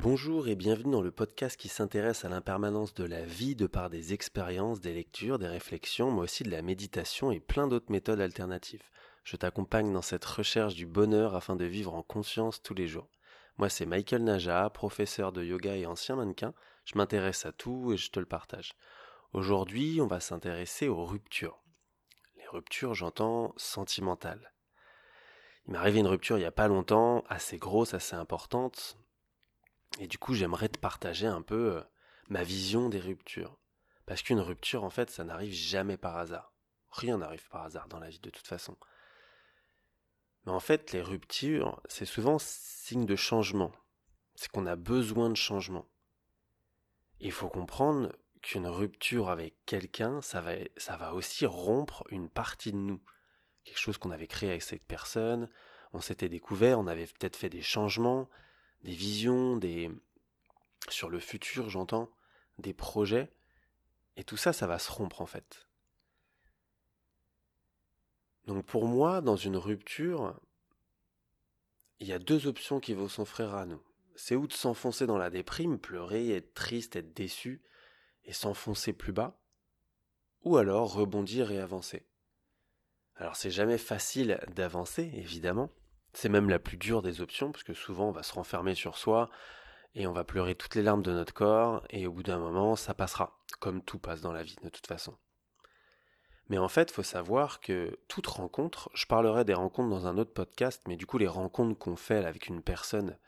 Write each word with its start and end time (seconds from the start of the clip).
Bonjour 0.00 0.46
et 0.46 0.54
bienvenue 0.54 0.92
dans 0.92 1.02
le 1.02 1.10
podcast 1.10 1.56
qui 1.56 1.66
s'intéresse 1.66 2.24
à 2.24 2.28
l'impermanence 2.28 2.94
de 2.94 3.02
la 3.02 3.24
vie 3.24 3.56
de 3.56 3.66
par 3.66 3.90
des 3.90 4.12
expériences, 4.12 4.80
des 4.80 4.94
lectures, 4.94 5.40
des 5.40 5.48
réflexions, 5.48 6.12
mais 6.12 6.20
aussi 6.20 6.44
de 6.44 6.52
la 6.52 6.62
méditation 6.62 7.32
et 7.32 7.40
plein 7.40 7.66
d'autres 7.66 7.90
méthodes 7.90 8.20
alternatives. 8.20 8.84
Je 9.24 9.36
t'accompagne 9.36 9.92
dans 9.92 10.00
cette 10.00 10.24
recherche 10.24 10.76
du 10.76 10.86
bonheur 10.86 11.34
afin 11.34 11.56
de 11.56 11.64
vivre 11.64 11.94
en 11.94 12.04
conscience 12.04 12.62
tous 12.62 12.74
les 12.74 12.86
jours. 12.86 13.10
Moi 13.56 13.68
c'est 13.68 13.86
Michael 13.86 14.22
Naja, 14.22 14.70
professeur 14.70 15.32
de 15.32 15.42
yoga 15.42 15.74
et 15.74 15.84
ancien 15.84 16.14
mannequin. 16.14 16.54
Je 16.84 16.96
m'intéresse 16.96 17.44
à 17.44 17.50
tout 17.50 17.92
et 17.92 17.96
je 17.96 18.12
te 18.12 18.20
le 18.20 18.26
partage. 18.26 18.74
Aujourd'hui 19.32 19.98
on 20.00 20.06
va 20.06 20.20
s'intéresser 20.20 20.86
aux 20.86 21.04
ruptures. 21.04 21.58
Les 22.36 22.46
ruptures 22.46 22.94
j'entends 22.94 23.52
sentimentales. 23.56 24.52
Il 25.66 25.72
m'est 25.72 25.78
arrivé 25.78 25.98
une 25.98 26.06
rupture 26.06 26.36
il 26.36 26.42
n'y 26.42 26.46
a 26.46 26.52
pas 26.52 26.68
longtemps, 26.68 27.24
assez 27.28 27.58
grosse, 27.58 27.94
assez 27.94 28.14
importante, 28.14 28.96
et 29.98 30.06
du 30.06 30.18
coup, 30.18 30.34
j'aimerais 30.34 30.68
te 30.68 30.78
partager 30.78 31.26
un 31.26 31.42
peu 31.42 31.76
euh, 31.76 31.82
ma 32.28 32.44
vision 32.44 32.88
des 32.88 33.00
ruptures. 33.00 33.58
Parce 34.06 34.22
qu'une 34.22 34.40
rupture, 34.40 34.84
en 34.84 34.90
fait, 34.90 35.10
ça 35.10 35.24
n'arrive 35.24 35.52
jamais 35.52 35.96
par 35.96 36.16
hasard. 36.16 36.52
Rien 36.90 37.18
n'arrive 37.18 37.46
par 37.48 37.62
hasard 37.62 37.88
dans 37.88 37.98
la 37.98 38.08
vie 38.08 38.20
de 38.20 38.30
toute 38.30 38.46
façon. 38.46 38.76
Mais 40.46 40.52
en 40.52 40.60
fait, 40.60 40.92
les 40.92 41.02
ruptures, 41.02 41.82
c'est 41.88 42.06
souvent 42.06 42.38
signe 42.38 43.06
de 43.06 43.16
changement. 43.16 43.72
C'est 44.34 44.50
qu'on 44.50 44.66
a 44.66 44.76
besoin 44.76 45.28
de 45.28 45.36
changement. 45.36 45.86
Il 47.20 47.32
faut 47.32 47.48
comprendre 47.48 48.14
qu'une 48.40 48.68
rupture 48.68 49.28
avec 49.28 49.56
quelqu'un, 49.66 50.22
ça 50.22 50.40
va, 50.40 50.52
ça 50.76 50.96
va 50.96 51.12
aussi 51.12 51.44
rompre 51.44 52.04
une 52.10 52.30
partie 52.30 52.72
de 52.72 52.76
nous. 52.76 53.02
Quelque 53.64 53.78
chose 53.80 53.98
qu'on 53.98 54.12
avait 54.12 54.28
créé 54.28 54.48
avec 54.48 54.62
cette 54.62 54.84
personne, 54.84 55.50
on 55.92 56.00
s'était 56.00 56.28
découvert, 56.28 56.78
on 56.78 56.86
avait 56.86 57.06
peut-être 57.06 57.36
fait 57.36 57.50
des 57.50 57.62
changements, 57.62 58.28
des 58.82 58.92
visions, 58.92 59.56
des 59.56 59.90
sur 60.88 61.10
le 61.10 61.20
futur, 61.20 61.68
j'entends, 61.70 62.10
des 62.58 62.72
projets, 62.72 63.30
et 64.16 64.24
tout 64.24 64.36
ça, 64.36 64.52
ça 64.52 64.66
va 64.66 64.78
se 64.78 64.90
rompre 64.90 65.20
en 65.20 65.26
fait. 65.26 65.68
Donc 68.46 68.64
pour 68.64 68.86
moi, 68.86 69.20
dans 69.20 69.36
une 69.36 69.56
rupture, 69.56 70.40
il 72.00 72.06
y 72.06 72.12
a 72.12 72.18
deux 72.18 72.46
options 72.46 72.80
qui 72.80 72.94
vont 72.94 73.08
s'offrir 73.08 73.54
à 73.54 73.66
nous. 73.66 73.82
C'est 74.16 74.36
ou 74.36 74.46
de 74.46 74.52
s'enfoncer 74.52 75.06
dans 75.06 75.18
la 75.18 75.30
déprime, 75.30 75.78
pleurer, 75.78 76.30
être 76.30 76.54
triste, 76.54 76.96
être 76.96 77.14
déçu, 77.14 77.62
et 78.24 78.32
s'enfoncer 78.32 78.92
plus 78.92 79.12
bas, 79.12 79.40
ou 80.42 80.56
alors 80.56 80.92
rebondir 80.92 81.50
et 81.50 81.60
avancer. 81.60 82.06
Alors 83.16 83.36
c'est 83.36 83.50
jamais 83.50 83.78
facile 83.78 84.40
d'avancer, 84.54 85.10
évidemment, 85.14 85.70
c'est 86.12 86.28
même 86.28 86.48
la 86.48 86.58
plus 86.58 86.76
dure 86.76 87.02
des 87.02 87.20
options, 87.20 87.52
parce 87.52 87.64
que 87.64 87.74
souvent 87.74 88.08
on 88.08 88.12
va 88.12 88.22
se 88.22 88.32
renfermer 88.32 88.74
sur 88.74 88.96
soi 88.96 89.30
et 89.94 90.06
on 90.06 90.12
va 90.12 90.24
pleurer 90.24 90.54
toutes 90.54 90.74
les 90.74 90.82
larmes 90.82 91.02
de 91.02 91.12
notre 91.12 91.34
corps, 91.34 91.84
et 91.90 92.06
au 92.06 92.12
bout 92.12 92.22
d'un 92.22 92.38
moment, 92.38 92.76
ça 92.76 92.94
passera, 92.94 93.38
comme 93.58 93.82
tout 93.82 93.98
passe 93.98 94.20
dans 94.20 94.32
la 94.32 94.42
vie 94.42 94.56
de 94.62 94.68
toute 94.68 94.86
façon. 94.86 95.16
Mais 96.48 96.58
en 96.58 96.68
fait, 96.68 96.90
il 96.90 96.94
faut 96.94 97.02
savoir 97.02 97.60
que 97.60 97.98
toute 98.08 98.26
rencontre, 98.26 98.90
je 98.94 99.06
parlerai 99.06 99.44
des 99.44 99.54
rencontres 99.54 99.90
dans 99.90 100.06
un 100.06 100.16
autre 100.16 100.32
podcast, 100.32 100.82
mais 100.86 100.96
du 100.96 101.06
coup 101.06 101.18
les 101.18 101.26
rencontres 101.26 101.78
qu'on 101.78 101.96
fait 101.96 102.24
avec 102.24 102.46
une 102.48 102.62
personne 102.62 103.18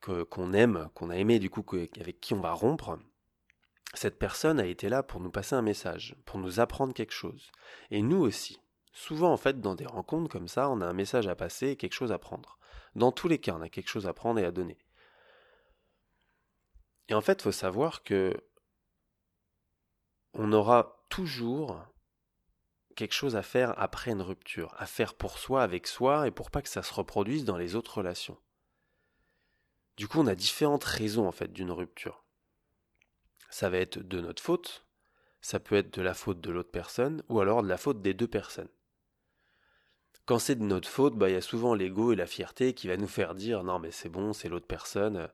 qu'on 0.00 0.52
aime, 0.52 0.88
qu'on 0.94 1.10
a 1.10 1.16
aimé, 1.16 1.38
du 1.38 1.50
coup 1.50 1.64
avec 1.76 2.20
qui 2.20 2.34
on 2.34 2.40
va 2.40 2.52
rompre, 2.52 2.98
cette 3.94 4.18
personne 4.18 4.58
a 4.58 4.66
été 4.66 4.88
là 4.88 5.02
pour 5.02 5.20
nous 5.20 5.30
passer 5.30 5.54
un 5.54 5.62
message, 5.62 6.16
pour 6.24 6.38
nous 6.38 6.60
apprendre 6.60 6.94
quelque 6.94 7.12
chose. 7.12 7.52
Et 7.90 8.02
nous 8.02 8.18
aussi, 8.18 8.58
Souvent, 8.92 9.32
en 9.32 9.36
fait, 9.36 9.60
dans 9.60 9.74
des 9.74 9.86
rencontres 9.86 10.30
comme 10.30 10.48
ça, 10.48 10.68
on 10.68 10.80
a 10.80 10.86
un 10.86 10.92
message 10.92 11.26
à 11.26 11.34
passer 11.34 11.68
et 11.68 11.76
quelque 11.76 11.94
chose 11.94 12.12
à 12.12 12.18
prendre. 12.18 12.58
Dans 12.94 13.10
tous 13.10 13.28
les 13.28 13.38
cas, 13.38 13.54
on 13.54 13.62
a 13.62 13.68
quelque 13.68 13.88
chose 13.88 14.06
à 14.06 14.12
prendre 14.12 14.38
et 14.38 14.44
à 14.44 14.50
donner. 14.50 14.78
Et 17.08 17.14
en 17.14 17.20
fait, 17.20 17.40
il 17.40 17.42
faut 17.42 17.52
savoir 17.52 18.02
que 18.02 18.34
on 20.34 20.52
aura 20.52 21.04
toujours 21.08 21.84
quelque 22.94 23.14
chose 23.14 23.36
à 23.36 23.42
faire 23.42 23.74
après 23.78 24.12
une 24.12 24.22
rupture, 24.22 24.74
à 24.78 24.86
faire 24.86 25.14
pour 25.14 25.38
soi, 25.38 25.62
avec 25.62 25.86
soi, 25.86 26.26
et 26.26 26.30
pour 26.30 26.50
pas 26.50 26.62
que 26.62 26.68
ça 26.68 26.82
se 26.82 26.92
reproduise 26.92 27.44
dans 27.44 27.56
les 27.56 27.74
autres 27.74 27.98
relations. 27.98 28.38
Du 29.96 30.08
coup, 30.08 30.20
on 30.20 30.26
a 30.26 30.34
différentes 30.34 30.84
raisons 30.84 31.26
en 31.26 31.32
fait 31.32 31.52
d'une 31.52 31.70
rupture. 31.70 32.24
Ça 33.50 33.68
va 33.68 33.78
être 33.78 33.98
de 33.98 34.20
notre 34.20 34.42
faute, 34.42 34.86
ça 35.40 35.60
peut 35.60 35.76
être 35.76 35.92
de 35.92 36.02
la 36.02 36.14
faute 36.14 36.40
de 36.40 36.50
l'autre 36.50 36.70
personne, 36.70 37.22
ou 37.28 37.40
alors 37.40 37.62
de 37.62 37.68
la 37.68 37.76
faute 37.76 38.00
des 38.00 38.14
deux 38.14 38.28
personnes. 38.28 38.70
Quand 40.24 40.38
c'est 40.38 40.54
de 40.54 40.62
notre 40.62 40.88
faute, 40.88 41.16
bah, 41.16 41.28
il 41.28 41.32
y 41.32 41.36
a 41.36 41.40
souvent 41.40 41.74
l'ego 41.74 42.12
et 42.12 42.16
la 42.16 42.26
fierté 42.26 42.74
qui 42.74 42.88
va 42.88 42.96
nous 42.96 43.08
faire 43.08 43.34
dire 43.34 43.64
non 43.64 43.78
mais 43.78 43.90
c'est 43.90 44.08
bon, 44.08 44.32
c'est 44.32 44.48
l'autre 44.48 44.66
personne, 44.66 45.16
euh, 45.16 45.28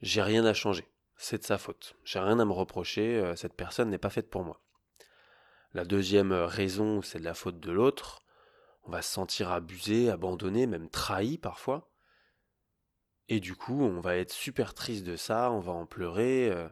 j'ai 0.00 0.22
rien 0.22 0.44
à 0.44 0.54
changer, 0.54 0.88
c'est 1.16 1.38
de 1.38 1.44
sa 1.44 1.58
faute, 1.58 1.96
j'ai 2.04 2.20
rien 2.20 2.38
à 2.38 2.44
me 2.44 2.52
reprocher, 2.52 3.16
euh, 3.18 3.34
cette 3.34 3.54
personne 3.54 3.90
n'est 3.90 3.98
pas 3.98 4.10
faite 4.10 4.30
pour 4.30 4.44
moi. 4.44 4.62
La 5.74 5.84
deuxième 5.84 6.32
raison, 6.32 7.02
c'est 7.02 7.18
de 7.18 7.24
la 7.24 7.34
faute 7.34 7.60
de 7.60 7.72
l'autre, 7.72 8.22
on 8.84 8.90
va 8.90 9.02
se 9.02 9.12
sentir 9.12 9.50
abusé, 9.50 10.10
abandonné, 10.10 10.66
même 10.66 10.88
trahi 10.88 11.38
parfois. 11.38 11.90
Et 13.28 13.38
du 13.38 13.54
coup, 13.54 13.80
on 13.82 14.00
va 14.00 14.16
être 14.16 14.32
super 14.32 14.74
triste 14.74 15.04
de 15.04 15.14
ça, 15.16 15.52
on 15.52 15.60
va 15.60 15.72
en 15.72 15.86
pleurer. 15.86 16.50
Euh, 16.50 16.68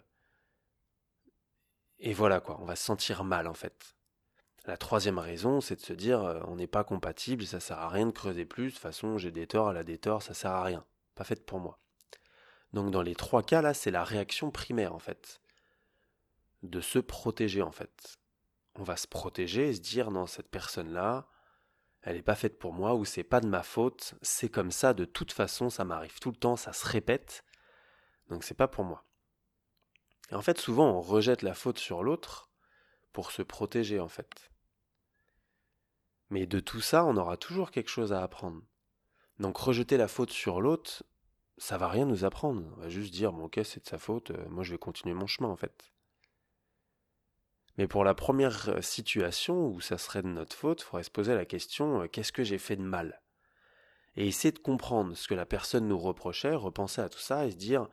et 1.99 2.13
voilà 2.13 2.41
quoi, 2.41 2.61
on 2.61 2.65
va 2.65 2.77
se 2.77 2.85
sentir 2.85 3.25
mal 3.25 3.47
en 3.47 3.55
fait. 3.55 3.98
La 4.69 4.77
troisième 4.77 5.19
raison, 5.19 5.63
c'est 5.63 5.77
de 5.77 5.81
se 5.81 5.95
dire 5.95 6.23
euh, 6.23 6.43
on 6.47 6.57
n'est 6.57 6.67
pas 6.67 6.85
compatible, 6.85 7.47
ça 7.47 7.59
sert 7.59 7.79
à 7.79 7.89
rien 7.89 8.05
de 8.05 8.13
creuser 8.13 8.45
plus, 8.45 8.67
de 8.67 8.71
toute 8.73 8.81
façon 8.81 9.17
j'ai 9.17 9.33
des 9.33 9.47
torts, 9.47 9.71
elle 9.71 9.79
a 9.79 9.83
des 9.83 9.97
torts, 9.97 10.23
ça 10.23 10.35
sert 10.35 10.51
à 10.51 10.63
rien. 10.63 10.85
Pas 11.15 11.25
faite 11.25 11.47
pour 11.47 11.59
moi. 11.59 11.81
Donc 12.75 12.91
dans 12.91 13.01
les 13.01 13.15
trois 13.15 13.43
cas 13.43 13.63
là, 13.63 13.73
c'est 13.73 13.91
la 13.91 14.05
réaction 14.05 14.51
primaire 14.51 14.95
en 14.95 14.99
fait. 14.99 15.41
De 16.63 16.83
se 16.83 16.99
protéger 16.99 17.63
en 17.63 17.73
fait. 17.73 18.19
On 18.75 18.83
va 18.83 18.99
se 18.99 19.07
protéger 19.07 19.71
et 19.71 19.75
se 19.75 19.81
dire 19.81 20.11
non, 20.11 20.27
cette 20.27 20.51
personne-là, 20.51 21.29
elle 22.03 22.17
n'est 22.17 22.23
pas 22.23 22.35
faite 22.35 22.59
pour 22.59 22.75
moi 22.75 22.95
ou 22.95 23.07
c'est 23.07 23.25
pas 23.25 23.41
de 23.41 23.49
ma 23.49 23.63
faute, 23.63 24.17
c'est 24.21 24.51
comme 24.51 24.71
ça, 24.71 24.93
de 24.93 25.07
toute 25.07 25.33
façon, 25.33 25.71
ça 25.71 25.87
m'arrive 25.87 26.21
tout 26.21 26.31
le 26.31 26.37
temps, 26.37 26.57
ça 26.57 26.75
se 26.75 26.87
répète, 26.87 27.43
donc 28.29 28.45
c'est 28.45 28.53
pas 28.53 28.69
pour 28.69 28.85
moi. 28.85 29.07
Et 30.31 30.35
en 30.35 30.43
fait, 30.43 30.59
souvent, 30.59 30.91
on 30.91 31.01
rejette 31.01 31.41
la 31.41 31.55
faute 31.55 31.79
sur 31.79 32.03
l'autre 32.03 32.51
pour 33.15 33.31
se 33.31 33.41
protéger 33.41 33.99
en 33.99 34.09
fait. 34.09 34.51
Mais 36.31 36.47
de 36.47 36.61
tout 36.61 36.81
ça, 36.81 37.05
on 37.05 37.17
aura 37.17 37.37
toujours 37.37 37.71
quelque 37.71 37.91
chose 37.91 38.13
à 38.13 38.23
apprendre. 38.23 38.63
Donc 39.39 39.57
rejeter 39.57 39.97
la 39.97 40.09
faute 40.09 40.31
sur 40.31 40.61
l'autre, 40.61 41.05
ça 41.59 41.79
va 41.79 41.89
rien 41.89 42.07
nous 42.07 42.25
apprendre. 42.25 42.63
On 42.77 42.81
va 42.81 42.89
juste 42.89 43.13
dire, 43.13 43.33
bon 43.33 43.45
ok, 43.45 43.61
c'est 43.65 43.83
de 43.83 43.89
sa 43.89 43.99
faute, 43.99 44.31
euh, 44.31 44.49
moi 44.49 44.65
je 44.65 44.73
vais 44.73 44.79
continuer 44.79 45.15
mon 45.15 45.27
chemin 45.27 45.49
en 45.49 45.57
fait. 45.57 45.93
Mais 47.77 47.87
pour 47.87 48.05
la 48.05 48.15
première 48.15 48.69
euh, 48.69 48.81
situation 48.81 49.69
où 49.69 49.81
ça 49.81 49.99
serait 49.99 50.23
de 50.23 50.29
notre 50.29 50.57
faute, 50.57 50.83
il 50.83 50.85
faudrait 50.85 51.05
se 51.05 51.11
poser 51.11 51.35
la 51.35 51.45
question, 51.45 52.03
euh, 52.03 52.07
qu'est-ce 52.09 52.33
que 52.33 52.43
j'ai 52.43 52.59
fait 52.59 52.77
de 52.77 52.83
mal? 52.83 53.23
Et 54.17 54.27
essayer 54.27 54.51
de 54.51 54.59
comprendre 54.59 55.17
ce 55.17 55.29
que 55.29 55.35
la 55.35 55.47
personne 55.47 55.87
nous 55.87 55.99
reprochait, 55.99 56.55
repenser 56.55 57.01
à 57.01 57.09
tout 57.09 57.21
ça 57.21 57.47
et 57.47 57.53
se 57.53 57.57
dire, 57.57 57.89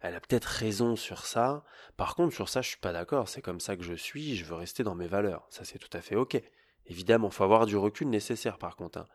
elle 0.00 0.14
a 0.14 0.20
peut-être 0.20 0.46
raison 0.46 0.96
sur 0.96 1.26
ça, 1.26 1.64
par 1.98 2.14
contre 2.14 2.34
sur 2.34 2.48
ça 2.48 2.62
je 2.62 2.68
suis 2.68 2.78
pas 2.78 2.92
d'accord, 2.92 3.28
c'est 3.28 3.42
comme 3.42 3.60
ça 3.60 3.76
que 3.76 3.82
je 3.82 3.94
suis, 3.94 4.36
je 4.36 4.44
veux 4.46 4.54
rester 4.54 4.82
dans 4.82 4.94
mes 4.94 5.08
valeurs, 5.08 5.46
ça 5.50 5.64
c'est 5.64 5.78
tout 5.78 5.94
à 5.94 6.00
fait 6.00 6.16
ok. 6.16 6.40
Évidemment, 6.88 7.30
faut 7.30 7.44
avoir 7.44 7.66
du 7.66 7.76
recul 7.76 8.08
nécessaire 8.08 8.58
par 8.58 8.76
contre. 8.76 8.98
Hein. 8.98 9.06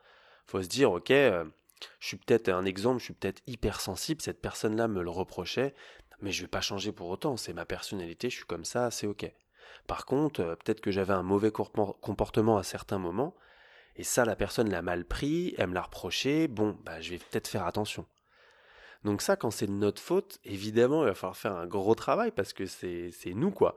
Faut 0.47 0.61
se 0.61 0.67
dire, 0.67 0.91
ok, 0.91 1.11
euh, 1.11 1.45
je 1.99 2.07
suis 2.07 2.17
peut-être 2.17 2.49
un 2.49 2.65
exemple, 2.65 2.99
je 2.99 3.05
suis 3.05 3.13
peut-être 3.13 3.41
hypersensible, 3.47 4.21
cette 4.21 4.41
personne-là 4.41 4.87
me 4.87 5.01
le 5.01 5.09
reprochait, 5.09 5.73
mais 6.21 6.31
je 6.31 6.41
vais 6.41 6.47
pas 6.47 6.61
changer 6.61 6.91
pour 6.91 7.09
autant, 7.09 7.37
c'est 7.37 7.53
ma 7.53 7.65
personnalité, 7.65 8.29
je 8.29 8.37
suis 8.37 8.45
comme 8.45 8.65
ça, 8.65 8.91
c'est 8.91 9.07
ok. 9.07 9.31
Par 9.87 10.05
contre, 10.05 10.41
euh, 10.41 10.55
peut-être 10.55 10.81
que 10.81 10.91
j'avais 10.91 11.13
un 11.13 11.23
mauvais 11.23 11.51
comportement 11.51 12.57
à 12.57 12.63
certains 12.63 12.99
moments, 12.99 13.35
et 13.95 14.03
ça, 14.03 14.25
la 14.25 14.35
personne 14.35 14.69
l'a 14.69 14.81
mal 14.81 15.05
pris, 15.05 15.53
elle 15.57 15.67
me 15.67 15.73
l'a 15.73 15.81
reproché, 15.81 16.47
bon, 16.47 16.77
bah, 16.85 17.01
je 17.01 17.11
vais 17.11 17.17
peut-être 17.17 17.47
faire 17.47 17.65
attention. 17.65 18.05
Donc 19.03 19.21
ça, 19.21 19.35
quand 19.35 19.51
c'est 19.51 19.67
de 19.67 19.71
notre 19.71 20.01
faute, 20.01 20.39
évidemment, 20.43 21.03
il 21.03 21.07
va 21.07 21.15
falloir 21.15 21.37
faire 21.37 21.55
un 21.55 21.65
gros 21.65 21.95
travail 21.95 22.31
parce 22.31 22.53
que 22.53 22.65
c'est 22.67 23.11
nous, 23.33 23.51
quoi 23.51 23.75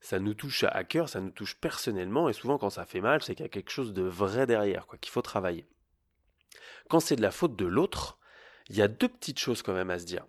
ça 0.00 0.18
nous 0.18 0.34
touche 0.34 0.64
à 0.64 0.84
cœur, 0.84 1.08
ça 1.08 1.20
nous 1.20 1.30
touche 1.30 1.56
personnellement, 1.56 2.28
et 2.28 2.32
souvent 2.32 2.58
quand 2.58 2.70
ça 2.70 2.86
fait 2.86 3.00
mal, 3.00 3.22
c'est 3.22 3.34
qu'il 3.34 3.44
y 3.44 3.46
a 3.46 3.50
quelque 3.50 3.70
chose 3.70 3.92
de 3.92 4.02
vrai 4.02 4.46
derrière, 4.46 4.86
quoi, 4.86 4.98
qu'il 4.98 5.12
faut 5.12 5.22
travailler. 5.22 5.66
Quand 6.88 7.00
c'est 7.00 7.16
de 7.16 7.22
la 7.22 7.30
faute 7.30 7.56
de 7.56 7.66
l'autre, 7.66 8.18
il 8.68 8.76
y 8.76 8.82
a 8.82 8.88
deux 8.88 9.08
petites 9.08 9.38
choses 9.38 9.62
quand 9.62 9.74
même 9.74 9.90
à 9.90 9.98
se 9.98 10.06
dire. 10.06 10.26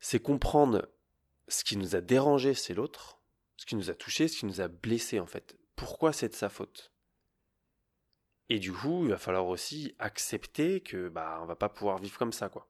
C'est 0.00 0.20
comprendre 0.20 0.88
ce 1.48 1.64
qui 1.64 1.76
nous 1.76 1.94
a 1.94 2.00
dérangé, 2.00 2.54
c'est 2.54 2.74
l'autre, 2.74 3.20
ce 3.56 3.66
qui 3.66 3.76
nous 3.76 3.90
a 3.90 3.94
touché, 3.94 4.28
ce 4.28 4.38
qui 4.38 4.46
nous 4.46 4.60
a 4.60 4.68
blessé 4.68 5.20
en 5.20 5.26
fait. 5.26 5.56
Pourquoi 5.76 6.12
c'est 6.12 6.28
de 6.28 6.34
sa 6.34 6.48
faute? 6.48 6.92
Et 8.48 8.58
du 8.58 8.72
coup, 8.72 9.04
il 9.04 9.10
va 9.10 9.18
falloir 9.18 9.46
aussi 9.46 9.94
accepter 9.98 10.80
que 10.80 11.08
bah 11.08 11.38
on 11.42 11.46
va 11.46 11.56
pas 11.56 11.68
pouvoir 11.68 11.98
vivre 11.98 12.18
comme 12.18 12.32
ça 12.32 12.48
quoi. 12.48 12.68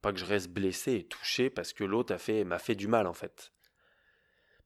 Pas 0.00 0.12
que 0.12 0.18
je 0.18 0.24
reste 0.24 0.48
blessé 0.48 0.94
et 0.94 1.04
touché 1.04 1.50
parce 1.50 1.72
que 1.72 1.84
l'autre 1.84 2.14
a 2.14 2.18
fait 2.18 2.44
m'a 2.44 2.58
fait 2.58 2.76
du 2.76 2.86
mal 2.86 3.06
en 3.06 3.12
fait. 3.12 3.52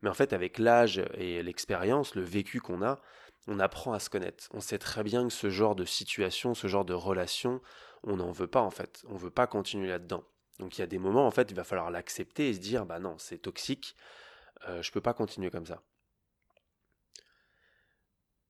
Mais 0.03 0.11
en 0.11 0.15
fait, 0.15 0.33
avec 0.33 0.59
l'âge 0.59 1.03
et 1.15 1.43
l'expérience, 1.43 2.15
le 2.15 2.23
vécu 2.23 2.61
qu'on 2.61 2.83
a, 2.83 3.01
on 3.47 3.59
apprend 3.59 3.93
à 3.93 3.99
se 3.99 4.11
connaître. 4.11 4.49
On 4.53 4.61
sait 4.61 4.79
très 4.79 5.03
bien 5.03 5.25
que 5.27 5.33
ce 5.33 5.51
genre 5.51 5.75
de 5.75 5.85
situation, 5.85 6.55
ce 6.55 6.67
genre 6.67 6.85
de 6.85 6.95
relation, 6.95 7.61
on 8.03 8.17
n'en 8.17 8.33
veut 8.33 8.47
pas 8.47 8.61
en 8.61 8.71
fait. 8.71 9.05
On 9.09 9.15
ne 9.15 9.19
veut 9.19 9.31
pas 9.31 9.47
continuer 9.47 9.89
là-dedans. 9.89 10.25
Donc 10.59 10.77
il 10.77 10.81
y 10.81 10.85
a 10.85 10.87
des 10.87 10.99
moments, 10.99 11.27
en 11.27 11.31
fait, 11.31 11.51
il 11.51 11.57
va 11.57 11.65
falloir 11.65 11.91
l'accepter 11.91 12.49
et 12.49 12.55
se 12.55 12.61
dire, 12.61 12.87
bah 12.87 12.99
non, 12.99 13.17
c'est 13.19 13.39
toxique, 13.39 13.97
euh, 14.69 14.83
je 14.83 14.93
peux 14.93 15.01
pas 15.01 15.15
continuer 15.15 15.51
comme 15.51 15.67
ça. 15.67 15.83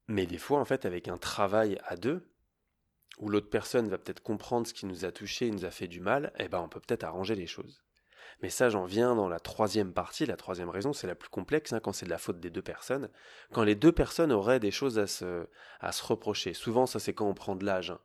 Mais 0.09 0.27
des 0.27 0.39
fois, 0.39 0.59
en 0.59 0.65
fait, 0.65 0.85
avec 0.85 1.09
un 1.09 1.17
travail 1.17 1.79
à 1.85 1.97
deux, 1.97 2.29
où 3.19 3.29
l'autre 3.29 3.51
personne 3.51 3.89
va 3.89 3.99
peut-être 3.99 4.23
comprendre 4.23 4.67
ce 4.67 4.75
qui 4.75 4.87
nous 4.87 5.05
a 5.05 5.13
touché 5.13 5.47
et 5.47 5.51
nous 5.51 5.65
a 5.65 5.71
fait 5.71 5.87
du 5.87 6.01
mal, 6.01 6.33
eh 6.39 6.49
ben 6.49 6.61
on 6.61 6.69
peut 6.69 6.81
peut-être 6.81 7.05
arranger 7.05 7.35
les 7.35 7.47
choses. 7.47 7.83
Mais 8.43 8.51
ça, 8.51 8.69
j'en 8.69 8.85
viens 8.85 9.15
dans 9.15 9.29
la 9.29 9.39
troisième 9.39 9.93
partie. 9.93 10.27
La 10.27 10.37
troisième 10.37 10.69
raison, 10.69 10.93
c'est 10.93 11.07
la 11.07 11.15
plus 11.15 11.29
complexe, 11.29 11.73
hein, 11.73 11.81
quand 11.81 11.93
c'est 11.93 12.07
de 12.07 12.11
la 12.11 12.19
faute 12.19 12.41
des 12.41 12.51
deux 12.51 12.63
personnes. 12.63 13.09
Quand 13.53 13.63
les 13.63 13.77
deux 13.77 13.93
personnes 13.93 14.33
auraient 14.33 14.59
des 14.59 14.73
choses 14.73 14.99
à 14.99 15.07
se, 15.07 15.47
à 15.81 15.93
se 15.93 16.05
reprocher. 16.05 16.53
Souvent, 16.53 16.87
ça, 16.87 16.99
c'est 16.99 17.15
quand 17.15 17.29
on 17.29 17.35
prend 17.35 17.55
de 17.55 17.65
l'âge. 17.65 17.93
Hein. 17.93 18.01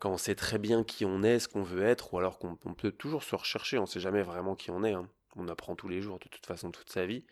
Quand 0.00 0.10
on 0.10 0.18
sait 0.18 0.34
très 0.34 0.58
bien 0.58 0.84
qui 0.84 1.06
on 1.06 1.22
est, 1.22 1.38
ce 1.38 1.48
qu'on 1.48 1.62
veut 1.62 1.82
être, 1.82 2.12
ou 2.12 2.18
alors 2.18 2.38
qu'on 2.38 2.56
peut 2.56 2.92
toujours 2.92 3.22
se 3.22 3.34
rechercher, 3.34 3.78
on 3.78 3.82
ne 3.82 3.86
sait 3.86 4.00
jamais 4.00 4.22
vraiment 4.22 4.54
qui 4.54 4.70
on 4.70 4.84
est. 4.84 4.92
Hein. 4.92 5.08
On 5.34 5.48
apprend 5.48 5.74
tous 5.74 5.88
les 5.88 6.02
jours, 6.02 6.18
de 6.18 6.28
toute 6.28 6.44
façon, 6.44 6.70
toute 6.70 6.90
sa 6.90 7.06
vie. 7.06 7.24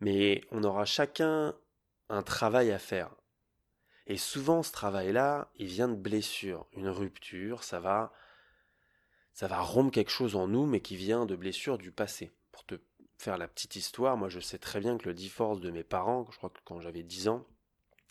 Mais 0.00 0.42
on 0.50 0.64
aura 0.64 0.84
chacun 0.84 1.54
un 2.08 2.22
travail 2.22 2.72
à 2.72 2.78
faire. 2.78 3.10
Et 4.08 4.16
souvent, 4.16 4.62
ce 4.62 4.72
travail-là, 4.72 5.48
il 5.56 5.66
vient 5.66 5.88
de 5.88 5.94
blessures. 5.94 6.66
Une 6.72 6.88
rupture, 6.88 7.62
ça 7.62 7.78
va 7.78 8.12
ça 9.36 9.48
va 9.48 9.60
rompre 9.60 9.92
quelque 9.92 10.10
chose 10.10 10.34
en 10.34 10.48
nous, 10.48 10.64
mais 10.64 10.80
qui 10.80 10.96
vient 10.96 11.26
de 11.26 11.36
blessures 11.36 11.76
du 11.76 11.92
passé. 11.92 12.32
Pour 12.52 12.64
te 12.64 12.76
faire 13.18 13.36
la 13.36 13.46
petite 13.46 13.76
histoire, 13.76 14.16
moi 14.16 14.30
je 14.30 14.40
sais 14.40 14.56
très 14.56 14.80
bien 14.80 14.96
que 14.96 15.06
le 15.06 15.12
divorce 15.12 15.60
de 15.60 15.70
mes 15.70 15.84
parents, 15.84 16.26
je 16.30 16.38
crois 16.38 16.48
que 16.48 16.58
quand 16.64 16.80
j'avais 16.80 17.02
10 17.02 17.28
ans, 17.28 17.46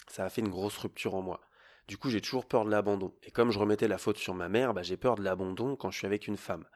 ça 0.07 0.23
a 0.23 0.29
fait 0.29 0.41
une 0.41 0.49
grosse 0.49 0.77
rupture 0.77 1.15
en 1.15 1.23
moi. 1.23 1.41
Du 1.87 1.97
coup, 1.97 2.11
j'ai 2.11 2.21
toujours 2.21 2.45
peur 2.45 2.63
de 2.63 2.69
l'abandon. 2.69 3.11
Et 3.23 3.31
comme 3.31 3.49
je 3.49 3.57
remettais 3.57 3.87
la 3.87 3.97
faute 3.97 4.17
sur 4.17 4.35
ma 4.35 4.49
mère, 4.49 4.75
bah, 4.75 4.83
j'ai 4.83 4.97
peur 4.97 5.15
de 5.15 5.23
l'abandon 5.23 5.75
quand 5.75 5.89
je 5.89 5.97
suis 5.97 6.05
avec 6.05 6.27
une 6.27 6.37
femme. 6.37 6.67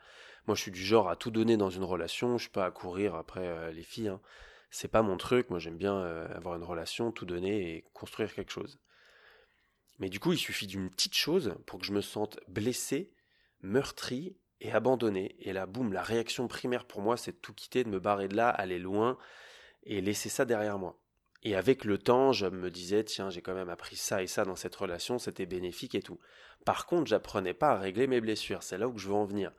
Moi, 0.48 0.56
je 0.56 0.64
suis 0.64 0.72
du 0.72 0.84
genre 0.84 1.10
à 1.10 1.16
tout 1.16 1.30
donner 1.30 1.56
dans 1.56 1.70
une 1.70 1.84
relation. 1.84 2.40
Je 2.40 2.46
suis 2.46 2.52
pas 2.52 2.66
à 2.66 2.72
courir 2.72 3.14
après 3.14 3.48
euh, 3.48 3.72
les 3.72 3.84
filles. 3.84 4.08
Hein. 4.08 4.20
C'est 4.72 4.88
pas 4.88 5.04
mon 5.04 5.18
truc. 5.18 5.52
Moi, 5.52 5.60
j'aime 5.60 5.78
bien 5.78 5.96
euh, 5.96 6.28
avoir 6.36 6.56
une 6.56 6.64
relation, 6.64 7.12
tout 7.12 7.28
donner 7.28 7.76
et 7.76 7.86
construire 7.94 8.34
quelque 8.34 8.52
chose. 8.52 8.80
Mais 10.00 10.10
du 10.10 10.20
coup, 10.20 10.34
il 10.34 10.40
suffit 10.40 10.66
d'une 10.66 10.90
petite 10.90 11.16
chose 11.16 11.54
pour 11.68 11.78
que 11.78 11.86
je 11.86 11.94
me 11.94 12.02
sente 12.02 12.40
blessé 12.48 13.12
meurtri 13.62 14.36
et 14.62 14.72
abandonné. 14.72 15.36
Et 15.40 15.54
là, 15.54 15.66
boum, 15.66 15.94
la 15.94 16.04
réaction 16.04 16.48
primaire 16.48 16.86
pour 16.86 17.02
moi, 17.02 17.18
c'est 17.18 17.32
de 17.32 17.38
tout 17.38 17.54
quitter, 17.54 17.84
de 17.84 17.90
me 17.90 18.00
barrer 18.00 18.28
de 18.28 18.36
là, 18.36 18.50
aller 18.50 18.80
loin 18.80 19.18
et 19.84 20.02
laisser 20.02 20.30
ça 20.30 20.46
derrière 20.46 20.78
moi. 20.78 21.00
Et 21.44 21.56
avec 21.56 21.86
le 21.86 21.98
temps, 21.98 22.34
je 22.34 22.48
me 22.48 22.70
disais, 22.70 23.04
tiens, 23.06 23.30
j'ai 23.30 23.42
quand 23.42 23.54
même 23.54 23.70
appris 23.70 23.96
ça 23.96 24.22
et 24.22 24.28
ça 24.28 24.44
dans 24.44 24.58
cette 24.58 24.76
relation, 24.76 25.20
c'était 25.20 25.46
bénéfique 25.46 25.96
et 25.96 26.02
tout. 26.02 26.20
Par 26.66 26.86
contre, 26.86 27.08
j'apprenais 27.08 27.54
pas 27.54 27.72
à 27.72 27.80
régler 27.80 28.08
mes 28.08 28.20
blessures, 28.20 28.62
c'est 28.62 28.78
là 28.78 28.90
où 28.90 28.98
je 28.98 29.08
veux 29.08 29.14
en 29.14 29.24
venir. 29.24 29.54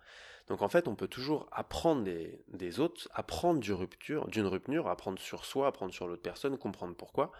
Donc 0.49 0.61
en 0.61 0.69
fait, 0.69 0.88
on 0.88 0.94
peut 0.94 1.08
toujours 1.08 1.49
apprendre 1.52 2.02
des, 2.02 2.44
des 2.49 2.81
autres, 2.81 3.08
apprendre 3.14 3.61
d'une 3.61 3.75
rupture, 3.75 4.29
d'une 4.29 4.47
rupture, 4.47 4.88
apprendre 4.88 5.19
sur 5.19 5.47
soi, 5.47 5.69
apprendre 5.69 5.94
sur 5.94 6.06
l'autre 6.06 6.23
personne, 6.23 6.58
comprendre 6.58 6.94
pourquoi. 6.94 7.32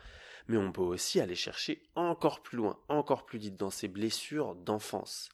Mais 0.49 0.57
on 0.57 0.73
peut 0.73 0.81
aussi 0.81 1.21
aller 1.21 1.35
chercher 1.35 1.83
encore 1.95 2.41
plus 2.43 2.57
loin, 2.57 2.79
encore 2.89 3.27
plus 3.27 3.39
vite 3.39 3.57
dans 3.57 3.71
ces 3.71 3.89
blessures 3.89 4.55
d'enfance 4.55 5.29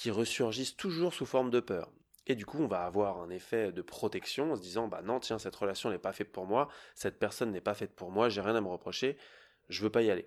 qui 0.00 0.10
ressurgissent 0.10 0.78
toujours 0.78 1.12
sous 1.12 1.26
forme 1.26 1.50
de 1.50 1.60
peur. 1.60 1.92
Et 2.26 2.34
du 2.34 2.46
coup, 2.46 2.56
on 2.56 2.66
va 2.66 2.86
avoir 2.86 3.18
un 3.20 3.28
effet 3.28 3.70
de 3.70 3.82
protection 3.82 4.52
en 4.52 4.56
se 4.56 4.62
disant 4.62 4.88
bah 4.88 5.02
non, 5.02 5.20
tiens, 5.20 5.38
cette 5.38 5.54
relation 5.54 5.90
n'est 5.90 5.98
pas 5.98 6.14
faite 6.14 6.32
pour 6.32 6.46
moi, 6.46 6.68
cette 6.94 7.18
personne 7.18 7.50
n'est 7.50 7.60
pas 7.60 7.74
faite 7.74 7.94
pour 7.94 8.10
moi, 8.10 8.30
j'ai 8.30 8.40
rien 8.40 8.56
à 8.56 8.62
me 8.62 8.68
reprocher, 8.68 9.18
je 9.68 9.82
veux 9.82 9.90
pas 9.90 10.00
y 10.00 10.10
aller. 10.10 10.26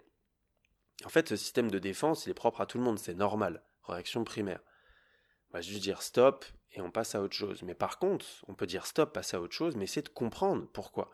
En 1.05 1.09
fait, 1.09 1.27
ce 1.27 1.35
système 1.35 1.71
de 1.71 1.79
défense, 1.79 2.27
il 2.27 2.29
est 2.29 2.35
propre 2.35 2.61
à 2.61 2.67
tout 2.67 2.77
le 2.77 2.83
monde, 2.83 2.99
c'est 2.99 3.15
normal. 3.15 3.63
Réaction 3.85 4.23
primaire. 4.23 4.59
On 5.49 5.57
va 5.57 5.61
juste 5.61 5.81
dire 5.81 6.03
stop 6.03 6.45
et 6.73 6.79
on 6.79 6.91
passe 6.91 7.15
à 7.15 7.21
autre 7.23 7.35
chose. 7.35 7.63
Mais 7.63 7.73
par 7.73 7.97
contre, 7.97 8.27
on 8.47 8.53
peut 8.53 8.67
dire 8.67 8.85
stop, 8.85 9.11
passer 9.11 9.37
à 9.37 9.41
autre 9.41 9.55
chose, 9.55 9.75
mais 9.75 9.87
c'est 9.87 10.03
de 10.03 10.09
comprendre 10.09 10.67
pourquoi. 10.71 11.09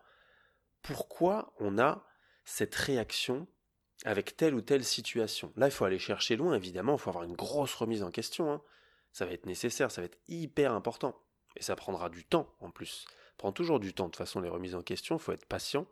Pourquoi 0.82 1.54
on 1.60 1.80
a 1.80 2.06
cette 2.44 2.76
réaction 2.76 3.48
avec 4.06 4.38
telle 4.38 4.56
ou 4.56 4.62
telle 4.62 4.84
situation. 4.84 5.51
Là, 5.56 5.68
il 5.68 5.72
faut 5.72 5.86
aller 5.86 6.00
chercher 6.00 6.36
loin, 6.36 6.54
évidemment, 6.54 6.94
il 6.94 7.00
faut 7.00 7.10
avoir 7.10 7.25
une 7.25 7.36
grosse 7.36 7.74
remise 7.75 8.04
en 8.04 8.12
question. 8.12 8.51
Hein. 8.51 8.62
Ça 9.12 9.25
va 9.25 9.34
être 9.34 9.46
nécessaire, 9.46 9.92
ça 9.92 10.01
va 10.01 10.06
être 10.06 10.19
hyper 10.28 10.74
important. 10.74 11.16
Et 11.57 11.63
ça 11.63 11.75
prendra 11.75 12.10
du 12.10 12.24
temps 12.24 12.54
en 12.60 12.72
plus. 12.72 13.06
Ça 13.07 13.34
prend 13.38 13.51
toujours 13.51 13.80
du 13.80 13.94
temps, 13.94 14.06
de 14.06 14.12
toute 14.12 14.18
façon, 14.18 14.40
les 14.40 14.50
remises 14.50 14.75
en 14.75 14.81
question, 14.81 15.18
il 15.18 15.22
faut 15.22 15.31
être 15.31 15.46
patient. 15.46 15.88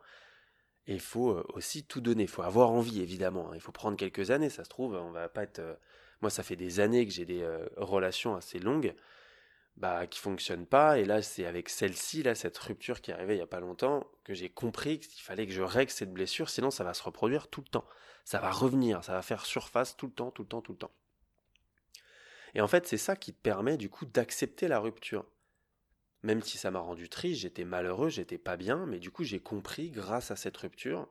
Et 0.86 0.94
il 0.94 1.00
faut 1.00 1.32
euh, 1.32 1.44
aussi 1.52 1.84
tout 1.84 2.00
donner, 2.00 2.22
il 2.22 2.28
faut 2.28 2.42
avoir 2.42 2.70
envie, 2.70 3.02
évidemment. 3.02 3.50
Hein. 3.50 3.54
Il 3.54 3.60
faut 3.60 3.72
prendre 3.72 3.96
quelques 3.96 4.30
années, 4.30 4.48
ça 4.48 4.64
se 4.64 4.70
trouve, 4.70 4.94
on 4.94 5.10
va 5.10 5.28
pas 5.28 5.42
être... 5.42 5.58
Euh, 5.58 5.74
moi, 6.20 6.30
ça 6.30 6.42
fait 6.42 6.56
des 6.56 6.80
années 6.80 7.06
que 7.06 7.12
j'ai 7.12 7.26
des 7.26 7.42
euh, 7.42 7.68
relations 7.76 8.34
assez 8.34 8.58
longues 8.58 8.94
bah, 9.78 10.06
qui 10.06 10.18
fonctionnent 10.18 10.66
pas. 10.66 10.98
Et 10.98 11.04
là, 11.04 11.22
c'est 11.22 11.46
avec 11.46 11.68
celle-ci, 11.68 12.22
là, 12.22 12.34
cette 12.34 12.58
rupture 12.58 13.00
qui 13.00 13.10
est 13.10 13.16
il 13.28 13.36
y 13.36 13.40
a 13.40 13.46
pas 13.46 13.60
longtemps, 13.60 14.06
que 14.24 14.34
j'ai 14.34 14.50
compris 14.50 14.98
qu'il 15.00 15.22
fallait 15.22 15.46
que 15.46 15.52
je 15.52 15.62
règle 15.62 15.90
cette 15.90 16.12
blessure, 16.12 16.50
sinon 16.50 16.70
ça 16.70 16.84
va 16.84 16.94
se 16.94 17.02
reproduire 17.02 17.48
tout 17.48 17.60
le 17.60 17.68
temps. 17.68 17.84
Ça 18.24 18.40
va 18.40 18.50
revenir, 18.50 19.02
ça 19.04 19.12
va 19.12 19.22
faire 19.22 19.46
surface 19.46 19.96
tout 19.96 20.06
le 20.06 20.12
temps, 20.12 20.30
tout 20.30 20.42
le 20.42 20.48
temps, 20.48 20.60
tout 20.60 20.72
le 20.72 20.78
temps. 20.78 20.92
Et 22.54 22.60
en 22.60 22.68
fait, 22.68 22.86
c'est 22.86 22.98
ça 22.98 23.16
qui 23.16 23.32
permet 23.32 23.76
du 23.76 23.88
coup 23.88 24.04
d'accepter 24.04 24.68
la 24.68 24.80
rupture. 24.80 25.24
Même 26.22 26.42
si 26.42 26.58
ça 26.58 26.70
m'a 26.70 26.80
rendu 26.80 27.08
triste, 27.08 27.42
j'étais 27.42 27.64
malheureux, 27.64 28.08
j'étais 28.08 28.38
pas 28.38 28.56
bien, 28.56 28.86
mais 28.86 28.98
du 28.98 29.10
coup 29.12 29.22
j'ai 29.22 29.38
compris 29.38 29.90
grâce 29.90 30.32
à 30.32 30.36
cette 30.36 30.56
rupture 30.56 31.08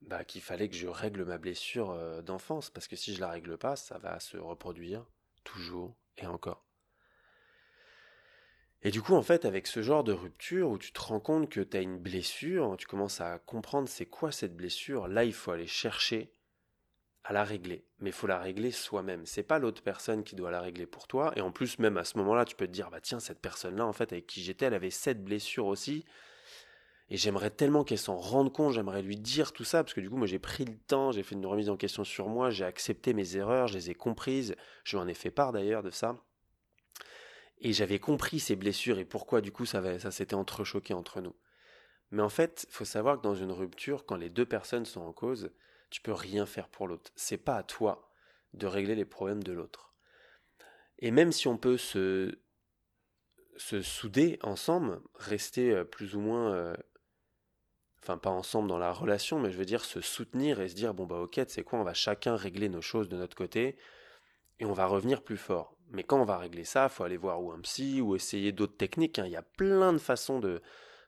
bah, 0.00 0.24
qu'il 0.24 0.40
fallait 0.40 0.70
que 0.70 0.76
je 0.76 0.86
règle 0.86 1.24
ma 1.24 1.36
blessure 1.36 1.90
euh, 1.90 2.22
d'enfance, 2.22 2.70
parce 2.70 2.88
que 2.88 2.96
si 2.96 3.14
je 3.14 3.20
la 3.20 3.28
règle 3.28 3.58
pas, 3.58 3.76
ça 3.76 3.98
va 3.98 4.18
se 4.20 4.38
reproduire 4.38 5.04
toujours 5.44 5.94
et 6.16 6.26
encore. 6.26 6.64
Et 8.86 8.90
du 8.90 9.00
coup, 9.00 9.14
en 9.14 9.22
fait, 9.22 9.46
avec 9.46 9.66
ce 9.66 9.80
genre 9.80 10.04
de 10.04 10.12
rupture 10.12 10.68
où 10.68 10.78
tu 10.78 10.92
te 10.92 11.00
rends 11.00 11.20
compte 11.20 11.48
que 11.48 11.60
tu 11.60 11.76
as 11.76 11.80
une 11.80 11.98
blessure, 11.98 12.76
tu 12.78 12.86
commences 12.86 13.22
à 13.22 13.38
comprendre 13.38 13.88
c'est 13.88 14.04
quoi 14.04 14.30
cette 14.30 14.54
blessure, 14.54 15.08
là, 15.08 15.24
il 15.24 15.32
faut 15.32 15.52
aller 15.52 15.66
chercher 15.66 16.30
à 17.24 17.32
la 17.32 17.44
régler. 17.44 17.86
Mais 18.00 18.10
il 18.10 18.12
faut 18.12 18.26
la 18.26 18.38
régler 18.38 18.70
soi-même. 18.70 19.24
C'est 19.24 19.42
pas 19.42 19.58
l'autre 19.58 19.82
personne 19.82 20.22
qui 20.22 20.36
doit 20.36 20.50
la 20.50 20.60
régler 20.60 20.84
pour 20.84 21.06
toi. 21.06 21.32
Et 21.36 21.40
en 21.40 21.50
plus, 21.50 21.78
même 21.78 21.96
à 21.96 22.04
ce 22.04 22.18
moment-là, 22.18 22.44
tu 22.44 22.54
peux 22.54 22.66
te 22.66 22.72
dire, 22.72 22.90
bah 22.90 23.00
tiens, 23.00 23.20
cette 23.20 23.40
personne-là, 23.40 23.86
en 23.86 23.94
fait, 23.94 24.12
avec 24.12 24.26
qui 24.26 24.42
j'étais, 24.42 24.66
elle 24.66 24.74
avait 24.74 24.90
cette 24.90 25.24
blessure 25.24 25.64
aussi. 25.64 26.04
Et 27.08 27.16
j'aimerais 27.16 27.50
tellement 27.50 27.84
qu'elle 27.84 27.98
s'en 27.98 28.16
rende 28.16 28.52
compte, 28.52 28.74
j'aimerais 28.74 29.02
lui 29.02 29.16
dire 29.16 29.52
tout 29.52 29.64
ça, 29.64 29.82
parce 29.82 29.94
que 29.94 30.00
du 30.00 30.10
coup, 30.10 30.16
moi, 30.16 30.26
j'ai 30.26 30.38
pris 30.38 30.66
le 30.66 30.76
temps, 30.76 31.10
j'ai 31.10 31.22
fait 31.22 31.34
une 31.34 31.46
remise 31.46 31.70
en 31.70 31.76
question 31.78 32.04
sur 32.04 32.28
moi, 32.28 32.50
j'ai 32.50 32.64
accepté 32.64 33.14
mes 33.14 33.36
erreurs, 33.36 33.68
je 33.68 33.74
les 33.74 33.90
ai 33.90 33.94
comprises, 33.94 34.54
je 34.84 34.96
lui 34.96 35.02
en 35.02 35.08
ai 35.08 35.14
fait 35.14 35.30
part 35.30 35.52
d'ailleurs 35.52 35.82
de 35.82 35.90
ça. 35.90 36.18
Et 37.58 37.72
j'avais 37.72 37.98
compris 37.98 38.40
ces 38.40 38.56
blessures 38.56 38.98
et 38.98 39.04
pourquoi 39.04 39.40
du 39.40 39.52
coup 39.52 39.66
ça, 39.66 39.98
ça 39.98 40.10
s'était 40.10 40.34
entrechoqué 40.34 40.92
entre 40.92 41.20
nous. 41.20 41.34
Mais 42.10 42.22
en 42.22 42.28
fait, 42.28 42.66
il 42.68 42.72
faut 42.72 42.84
savoir 42.84 43.18
que 43.18 43.22
dans 43.22 43.34
une 43.34 43.52
rupture, 43.52 44.06
quand 44.06 44.16
les 44.16 44.30
deux 44.30 44.46
personnes 44.46 44.84
sont 44.84 45.00
en 45.00 45.12
cause, 45.12 45.50
tu 45.90 46.00
peux 46.00 46.12
rien 46.12 46.46
faire 46.46 46.68
pour 46.68 46.86
l'autre. 46.86 47.10
C'est 47.16 47.38
pas 47.38 47.56
à 47.56 47.62
toi 47.62 48.10
de 48.52 48.66
régler 48.66 48.94
les 48.94 49.04
problèmes 49.04 49.42
de 49.42 49.52
l'autre. 49.52 49.94
Et 50.98 51.10
même 51.10 51.32
si 51.32 51.48
on 51.48 51.56
peut 51.56 51.76
se, 51.76 52.38
se 53.56 53.82
souder 53.82 54.38
ensemble, 54.42 55.00
rester 55.14 55.72
euh, 55.72 55.84
plus 55.84 56.14
ou 56.14 56.20
moins, 56.20 56.52
euh, 56.52 56.74
enfin 58.02 58.18
pas 58.18 58.30
ensemble 58.30 58.68
dans 58.68 58.78
la 58.78 58.92
relation, 58.92 59.38
mais 59.38 59.50
je 59.50 59.58
veux 59.58 59.64
dire 59.64 59.84
se 59.84 60.00
soutenir 60.00 60.60
et 60.60 60.68
se 60.68 60.74
dire 60.74 60.94
bon 60.94 61.06
bah 61.06 61.16
ok, 61.16 61.40
c'est 61.48 61.64
quoi, 61.64 61.78
on 61.78 61.84
va 61.84 61.94
chacun 61.94 62.36
régler 62.36 62.68
nos 62.68 62.82
choses 62.82 63.08
de 63.08 63.16
notre 63.16 63.36
côté 63.36 63.76
et 64.60 64.64
on 64.64 64.72
va 64.72 64.86
revenir 64.86 65.22
plus 65.22 65.36
fort. 65.36 65.73
Mais 65.94 66.02
quand 66.02 66.20
on 66.20 66.24
va 66.24 66.38
régler 66.38 66.64
ça, 66.64 66.84
il 66.84 66.90
faut 66.90 67.04
aller 67.04 67.16
voir 67.16 67.42
ou 67.42 67.52
un 67.52 67.60
psy 67.60 68.00
ou 68.00 68.16
essayer 68.16 68.52
d'autres 68.52 68.76
techniques. 68.76 69.18
Hein. 69.18 69.26
Il 69.26 69.32
y 69.32 69.36
a 69.36 69.42
plein 69.42 69.92
de 69.92 69.98
façons 69.98 70.40
de, 70.40 70.60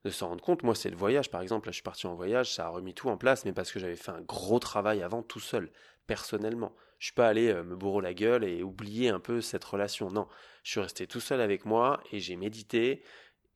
de 0.05 0.11
s'en 0.11 0.29
rendre 0.29 0.43
compte. 0.43 0.63
Moi, 0.63 0.75
c'est 0.75 0.91
le 0.91 0.97
voyage, 0.97 1.31
par 1.31 1.43
exemple. 1.43 1.69
Là, 1.69 1.73
je 1.73 1.77
suis 1.77 1.83
parti 1.83 2.07
en 2.07 2.15
voyage, 2.15 2.55
ça 2.55 2.67
a 2.67 2.69
remis 2.69 2.95
tout 2.95 3.09
en 3.09 3.17
place, 3.17 3.45
mais 3.45 3.53
parce 3.53 3.73
que 3.73 3.81
j'avais 3.81 3.97
fait 3.97 4.13
un 4.13 4.21
gros 4.21 4.61
travail 4.61 5.03
avant 5.03 5.23
tout 5.23 5.41
seul, 5.41 5.71
personnellement. 6.07 6.75
Je 6.99 7.07
suis 7.07 7.15
pas 7.15 7.29
allé 7.29 7.49
euh, 7.49 7.63
me 7.65 7.77
bourrer 7.77 8.03
la 8.03 8.15
gueule 8.15 8.45
et 8.45 8.63
oublier 8.63 9.09
un 9.11 9.21
peu 9.21 9.41
cette 9.41 9.65
relation. 9.65 10.11
Non, 10.11 10.29
je 10.63 10.71
suis 10.71 10.81
resté 10.81 11.07
tout 11.07 11.21
seul 11.21 11.41
avec 11.41 11.65
moi 11.65 12.01
et 12.13 12.21
j'ai 12.21 12.37
médité 12.37 13.03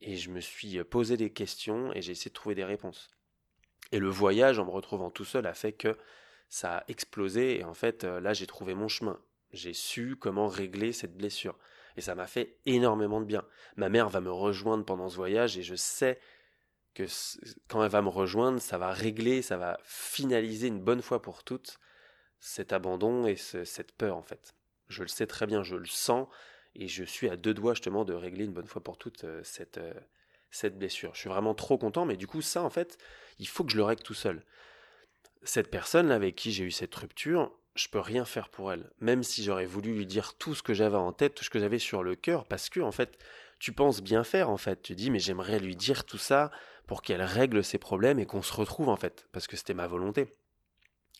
et 0.00 0.16
je 0.16 0.30
me 0.30 0.40
suis 0.40 0.78
euh, 0.78 0.84
posé 0.84 1.16
des 1.16 1.30
questions 1.30 1.92
et 1.94 2.02
j'ai 2.02 2.12
essayé 2.12 2.30
de 2.30 2.34
trouver 2.34 2.54
des 2.54 2.64
réponses. 2.64 3.08
Et 3.92 3.98
le 3.98 4.08
voyage, 4.08 4.58
en 4.58 4.66
me 4.66 4.70
retrouvant 4.70 5.10
tout 5.10 5.24
seul, 5.24 5.46
a 5.46 5.54
fait 5.54 5.72
que 5.72 5.96
ça 6.48 6.78
a 6.78 6.84
explosé 6.88 7.60
et 7.60 7.64
en 7.64 7.74
fait, 7.74 8.04
euh, 8.04 8.20
là, 8.20 8.34
j'ai 8.34 8.46
trouvé 8.46 8.74
mon 8.74 8.88
chemin 8.88 9.18
j'ai 9.52 9.72
su 9.72 10.16
comment 10.16 10.48
régler 10.48 10.92
cette 10.92 11.16
blessure. 11.16 11.58
Et 11.96 12.00
ça 12.00 12.14
m'a 12.14 12.26
fait 12.26 12.58
énormément 12.66 13.20
de 13.20 13.26
bien. 13.26 13.44
Ma 13.76 13.88
mère 13.88 14.08
va 14.08 14.20
me 14.20 14.30
rejoindre 14.30 14.84
pendant 14.84 15.08
ce 15.08 15.16
voyage 15.16 15.58
et 15.58 15.62
je 15.62 15.74
sais 15.74 16.20
que 16.94 17.04
quand 17.68 17.82
elle 17.82 17.90
va 17.90 18.02
me 18.02 18.08
rejoindre, 18.08 18.60
ça 18.60 18.78
va 18.78 18.92
régler, 18.92 19.42
ça 19.42 19.56
va 19.56 19.78
finaliser 19.84 20.68
une 20.68 20.80
bonne 20.80 21.02
fois 21.02 21.22
pour 21.22 21.44
toutes 21.44 21.78
cet 22.40 22.72
abandon 22.72 23.26
et 23.26 23.36
cette 23.36 23.92
peur 23.92 24.16
en 24.16 24.22
fait. 24.22 24.54
Je 24.88 25.02
le 25.02 25.08
sais 25.08 25.26
très 25.26 25.46
bien, 25.46 25.62
je 25.62 25.76
le 25.76 25.86
sens 25.86 26.26
et 26.74 26.88
je 26.88 27.04
suis 27.04 27.28
à 27.28 27.36
deux 27.36 27.54
doigts 27.54 27.74
justement 27.74 28.04
de 28.04 28.14
régler 28.14 28.44
une 28.44 28.52
bonne 28.52 28.66
fois 28.66 28.82
pour 28.82 28.96
toutes 28.96 29.24
euh, 29.24 29.42
cette, 29.44 29.78
euh, 29.78 29.92
cette 30.50 30.78
blessure. 30.78 31.14
Je 31.14 31.20
suis 31.20 31.28
vraiment 31.28 31.54
trop 31.54 31.78
content, 31.78 32.06
mais 32.06 32.16
du 32.16 32.26
coup 32.26 32.42
ça 32.42 32.62
en 32.62 32.70
fait, 32.70 32.96
il 33.38 33.46
faut 33.46 33.64
que 33.64 33.72
je 33.72 33.76
le 33.76 33.84
règle 33.84 34.02
tout 34.02 34.14
seul. 34.14 34.44
Cette 35.42 35.70
personne 35.70 36.10
avec 36.10 36.34
qui 36.34 36.52
j'ai 36.52 36.64
eu 36.64 36.70
cette 36.70 36.94
rupture, 36.94 37.52
je 37.74 37.88
peux 37.88 38.00
rien 38.00 38.24
faire 38.24 38.48
pour 38.48 38.72
elle. 38.72 38.90
Même 39.00 39.22
si 39.22 39.42
j'aurais 39.42 39.66
voulu 39.66 39.94
lui 39.94 40.06
dire 40.06 40.34
tout 40.34 40.54
ce 40.54 40.62
que 40.62 40.74
j'avais 40.74 40.96
en 40.96 41.12
tête, 41.12 41.34
tout 41.34 41.44
ce 41.44 41.50
que 41.50 41.60
j'avais 41.60 41.78
sur 41.78 42.02
le 42.02 42.14
cœur, 42.14 42.44
parce 42.46 42.68
que, 42.68 42.80
en 42.80 42.92
fait, 42.92 43.18
tu 43.58 43.72
penses 43.72 44.02
bien 44.02 44.24
faire, 44.24 44.50
en 44.50 44.56
fait. 44.56 44.82
Tu 44.82 44.94
dis, 44.94 45.10
mais 45.10 45.18
j'aimerais 45.18 45.58
lui 45.60 45.76
dire 45.76 46.04
tout 46.04 46.18
ça 46.18 46.50
pour 46.86 47.02
qu'elle 47.02 47.22
règle 47.22 47.62
ses 47.62 47.78
problèmes 47.78 48.18
et 48.18 48.26
qu'on 48.26 48.42
se 48.42 48.52
retrouve, 48.52 48.88
en 48.88 48.96
fait. 48.96 49.28
Parce 49.32 49.46
que 49.46 49.56
c'était 49.56 49.74
ma 49.74 49.86
volonté. 49.86 50.34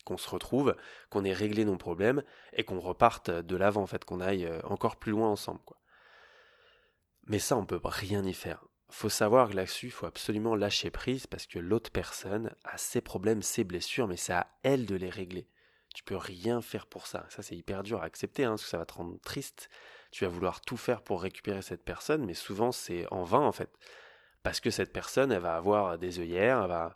Qu'on 0.03 0.17
se 0.17 0.29
retrouve, 0.29 0.75
qu'on 1.09 1.23
ait 1.23 1.33
réglé 1.33 1.63
nos 1.63 1.77
problèmes 1.77 2.23
et 2.53 2.63
qu'on 2.63 2.79
reparte 2.79 3.29
de 3.29 3.55
l'avant, 3.55 3.83
en 3.83 3.87
fait, 3.87 4.03
qu'on 4.03 4.19
aille 4.19 4.45
euh, 4.45 4.59
encore 4.63 4.97
plus 4.97 5.11
loin 5.11 5.29
ensemble. 5.29 5.59
Mais 7.27 7.39
ça, 7.39 7.55
on 7.55 7.65
peut 7.65 7.79
rien 7.83 8.25
y 8.25 8.33
faire. 8.33 8.65
Faut 8.89 9.09
savoir 9.09 9.49
que 9.49 9.55
là-dessus, 9.55 9.85
il 9.85 9.91
faut 9.91 10.07
absolument 10.07 10.55
lâcher 10.55 10.91
prise 10.91 11.25
parce 11.25 11.45
que 11.45 11.59
l'autre 11.59 11.91
personne 11.91 12.53
a 12.65 12.77
ses 12.77 12.99
problèmes, 12.99 13.41
ses 13.41 13.63
blessures, 13.63 14.07
mais 14.07 14.17
c'est 14.17 14.33
à 14.33 14.47
elle 14.63 14.85
de 14.85 14.95
les 14.95 15.09
régler. 15.09 15.47
Tu 15.93 16.03
peux 16.03 16.15
rien 16.15 16.61
faire 16.61 16.87
pour 16.87 17.07
ça. 17.07 17.25
Ça, 17.29 17.41
c'est 17.41 17.55
hyper 17.55 17.83
dur 17.83 18.01
à 18.01 18.05
accepter, 18.05 18.45
hein, 18.45 18.51
parce 18.51 18.63
que 18.63 18.69
ça 18.69 18.77
va 18.77 18.85
te 18.85 18.93
rendre 18.93 19.19
triste. 19.21 19.69
Tu 20.11 20.25
vas 20.25 20.29
vouloir 20.29 20.61
tout 20.61 20.77
faire 20.77 21.01
pour 21.01 21.21
récupérer 21.21 21.61
cette 21.61 21.83
personne, 21.83 22.25
mais 22.25 22.33
souvent 22.33 22.71
c'est 22.71 23.11
en 23.11 23.23
vain 23.23 23.39
en 23.39 23.51
fait. 23.51 23.71
Parce 24.43 24.59
que 24.59 24.69
cette 24.71 24.91
personne, 24.93 25.31
elle 25.31 25.41
va 25.41 25.55
avoir 25.55 25.97
des 25.97 26.19
œillères, 26.19 26.61
elle 26.63 26.69
va, 26.69 26.95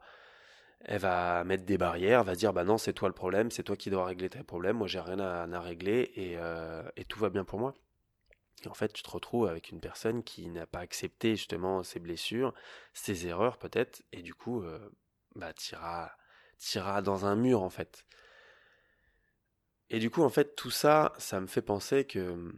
elle 0.82 1.00
va 1.00 1.44
mettre 1.44 1.66
des 1.66 1.78
barrières, 1.78 2.22
elle 2.22 2.26
va 2.28 2.36
dire 2.36 2.54
bah 2.54 2.64
non, 2.64 2.78
c'est 2.78 2.94
toi 2.94 3.08
le 3.10 3.14
problème, 3.14 3.52
c'est 3.52 3.64
toi 3.64 3.78
qui 3.78 3.90
dois 3.90 4.06
régler 4.06 4.30
tes 4.30 4.44
problèmes, 4.44 4.78
moi 4.78 4.88
j'ai 4.88 5.00
rien 5.00 5.20
à, 5.20 5.60
régler 5.62 6.12
et, 6.16 6.36
euh, 6.38 6.84
et 6.98 7.06
tout 7.06 7.20
va 7.20 7.30
bien 7.30 7.46
pour 7.46 7.60
moi. 7.60 7.74
Et 8.64 8.68
en 8.68 8.74
fait, 8.74 8.92
tu 8.94 9.04
te 9.04 9.10
retrouves 9.10 9.48
avec 9.48 9.70
une 9.70 9.80
personne 9.80 10.24
qui 10.24 10.50
n'a 10.50 10.66
pas 10.66 10.80
accepté 10.80 11.36
justement 11.36 11.84
ses 11.84 12.00
blessures, 12.00 12.54
ses 12.94 13.28
erreurs 13.28 13.58
peut-être, 13.58 14.04
et 14.12 14.22
du 14.22 14.34
coup, 14.34 14.64
euh, 14.64 14.90
bah, 15.36 15.54
t'iras 15.54 17.02
dans 17.02 17.26
un 17.26 17.36
mur 17.36 17.62
en 17.62 17.70
fait. 17.70 18.06
Et 19.90 20.00
du 20.00 20.10
coup, 20.10 20.24
en 20.24 20.30
fait, 20.30 20.56
tout 20.56 20.72
ça, 20.72 21.14
ça 21.18 21.40
me 21.40 21.48
fait 21.48 21.62
penser 21.62 22.06
que 22.06 22.54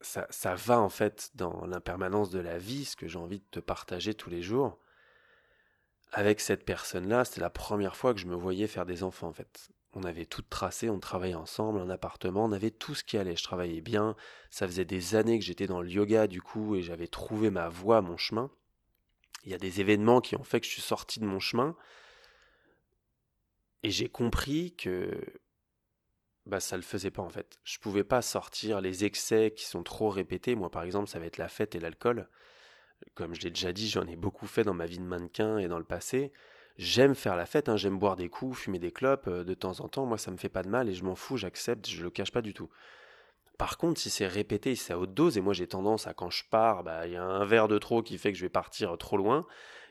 ça, 0.00 0.26
ça 0.30 0.54
va 0.54 0.80
en 0.80 0.88
fait 0.88 1.30
dans 1.34 1.66
l'impermanence 1.66 2.30
de 2.30 2.38
la 2.38 2.58
vie, 2.58 2.84
ce 2.84 2.96
que 2.96 3.08
j'ai 3.08 3.18
envie 3.18 3.40
de 3.40 3.46
te 3.50 3.60
partager 3.60 4.14
tous 4.14 4.30
les 4.30 4.42
jours. 4.42 4.78
Avec 6.12 6.40
cette 6.40 6.64
personne-là, 6.64 7.24
c'était 7.24 7.40
la 7.40 7.50
première 7.50 7.96
fois 7.96 8.14
que 8.14 8.20
je 8.20 8.26
me 8.26 8.34
voyais 8.34 8.66
faire 8.66 8.86
des 8.86 9.02
enfants 9.02 9.28
en 9.28 9.32
fait. 9.32 9.70
On 9.92 10.04
avait 10.04 10.24
tout 10.24 10.42
tracé, 10.42 10.88
on 10.88 11.00
travaillait 11.00 11.34
ensemble, 11.34 11.80
un 11.80 11.90
appartement, 11.90 12.44
on 12.44 12.52
avait 12.52 12.70
tout 12.70 12.94
ce 12.94 13.04
qui 13.04 13.18
allait. 13.18 13.36
Je 13.36 13.42
travaillais 13.42 13.80
bien, 13.80 14.16
ça 14.48 14.66
faisait 14.66 14.84
des 14.84 15.14
années 15.14 15.38
que 15.38 15.44
j'étais 15.44 15.66
dans 15.66 15.82
le 15.82 15.88
yoga 15.88 16.26
du 16.26 16.40
coup 16.40 16.76
et 16.76 16.82
j'avais 16.82 17.08
trouvé 17.08 17.50
ma 17.50 17.68
voie, 17.68 18.00
mon 18.00 18.16
chemin. 18.16 18.50
Il 19.44 19.50
y 19.50 19.54
a 19.54 19.58
des 19.58 19.80
événements 19.80 20.20
qui 20.20 20.36
ont 20.36 20.42
fait 20.42 20.60
que 20.60 20.66
je 20.66 20.72
suis 20.72 20.82
sorti 20.82 21.18
de 21.18 21.24
mon 21.24 21.40
chemin 21.40 21.76
et 23.82 23.90
j'ai 23.90 24.08
compris 24.08 24.74
que 24.76 25.10
bah 26.46 26.60
ça 26.60 26.76
le 26.76 26.82
faisait 26.82 27.10
pas 27.10 27.22
en 27.22 27.28
fait. 27.28 27.58
Je 27.64 27.78
pouvais 27.78 28.04
pas 28.04 28.22
sortir 28.22 28.80
les 28.80 29.04
excès 29.04 29.52
qui 29.54 29.64
sont 29.64 29.82
trop 29.82 30.08
répétés. 30.08 30.54
Moi 30.54 30.70
par 30.70 30.82
exemple, 30.82 31.08
ça 31.08 31.18
va 31.18 31.26
être 31.26 31.38
la 31.38 31.48
fête 31.48 31.74
et 31.74 31.80
l'alcool. 31.80 32.28
Comme 33.14 33.34
je 33.34 33.40
l'ai 33.40 33.50
déjà 33.50 33.72
dit, 33.72 33.88
j'en 33.88 34.06
ai 34.06 34.16
beaucoup 34.16 34.46
fait 34.46 34.64
dans 34.64 34.74
ma 34.74 34.86
vie 34.86 34.98
de 34.98 35.04
mannequin 35.04 35.58
et 35.58 35.68
dans 35.68 35.78
le 35.78 35.84
passé. 35.84 36.32
J'aime 36.76 37.14
faire 37.14 37.36
la 37.36 37.46
fête, 37.46 37.68
hein. 37.68 37.76
j'aime 37.76 37.98
boire 37.98 38.16
des 38.16 38.28
coups, 38.28 38.58
fumer 38.58 38.78
des 38.78 38.92
clopes 38.92 39.26
euh, 39.28 39.44
de 39.44 39.54
temps 39.54 39.80
en 39.80 39.88
temps. 39.88 40.06
Moi, 40.06 40.16
ça 40.16 40.30
me 40.30 40.38
fait 40.38 40.48
pas 40.48 40.62
de 40.62 40.68
mal 40.68 40.88
et 40.88 40.94
je 40.94 41.04
m'en 41.04 41.14
fous, 41.14 41.36
j'accepte, 41.36 41.88
je 41.88 42.02
le 42.02 42.10
cache 42.10 42.32
pas 42.32 42.40
du 42.42 42.54
tout. 42.54 42.70
Par 43.58 43.76
contre, 43.76 44.00
si 44.00 44.08
c'est 44.08 44.26
répété, 44.26 44.74
si 44.74 44.84
c'est 44.84 44.94
à 44.94 44.98
haute 44.98 45.12
dose, 45.12 45.36
et 45.36 45.42
moi 45.42 45.52
j'ai 45.52 45.66
tendance 45.66 46.06
à 46.06 46.14
quand 46.14 46.30
je 46.30 46.44
pars, 46.48 46.82
bah, 46.82 47.06
il 47.06 47.12
y 47.12 47.16
a 47.16 47.22
un 47.22 47.44
verre 47.44 47.68
de 47.68 47.76
trop 47.76 48.02
qui 48.02 48.16
fait 48.16 48.32
que 48.32 48.38
je 48.38 48.44
vais 48.46 48.48
partir 48.48 48.96
trop 48.96 49.18
loin, 49.18 49.46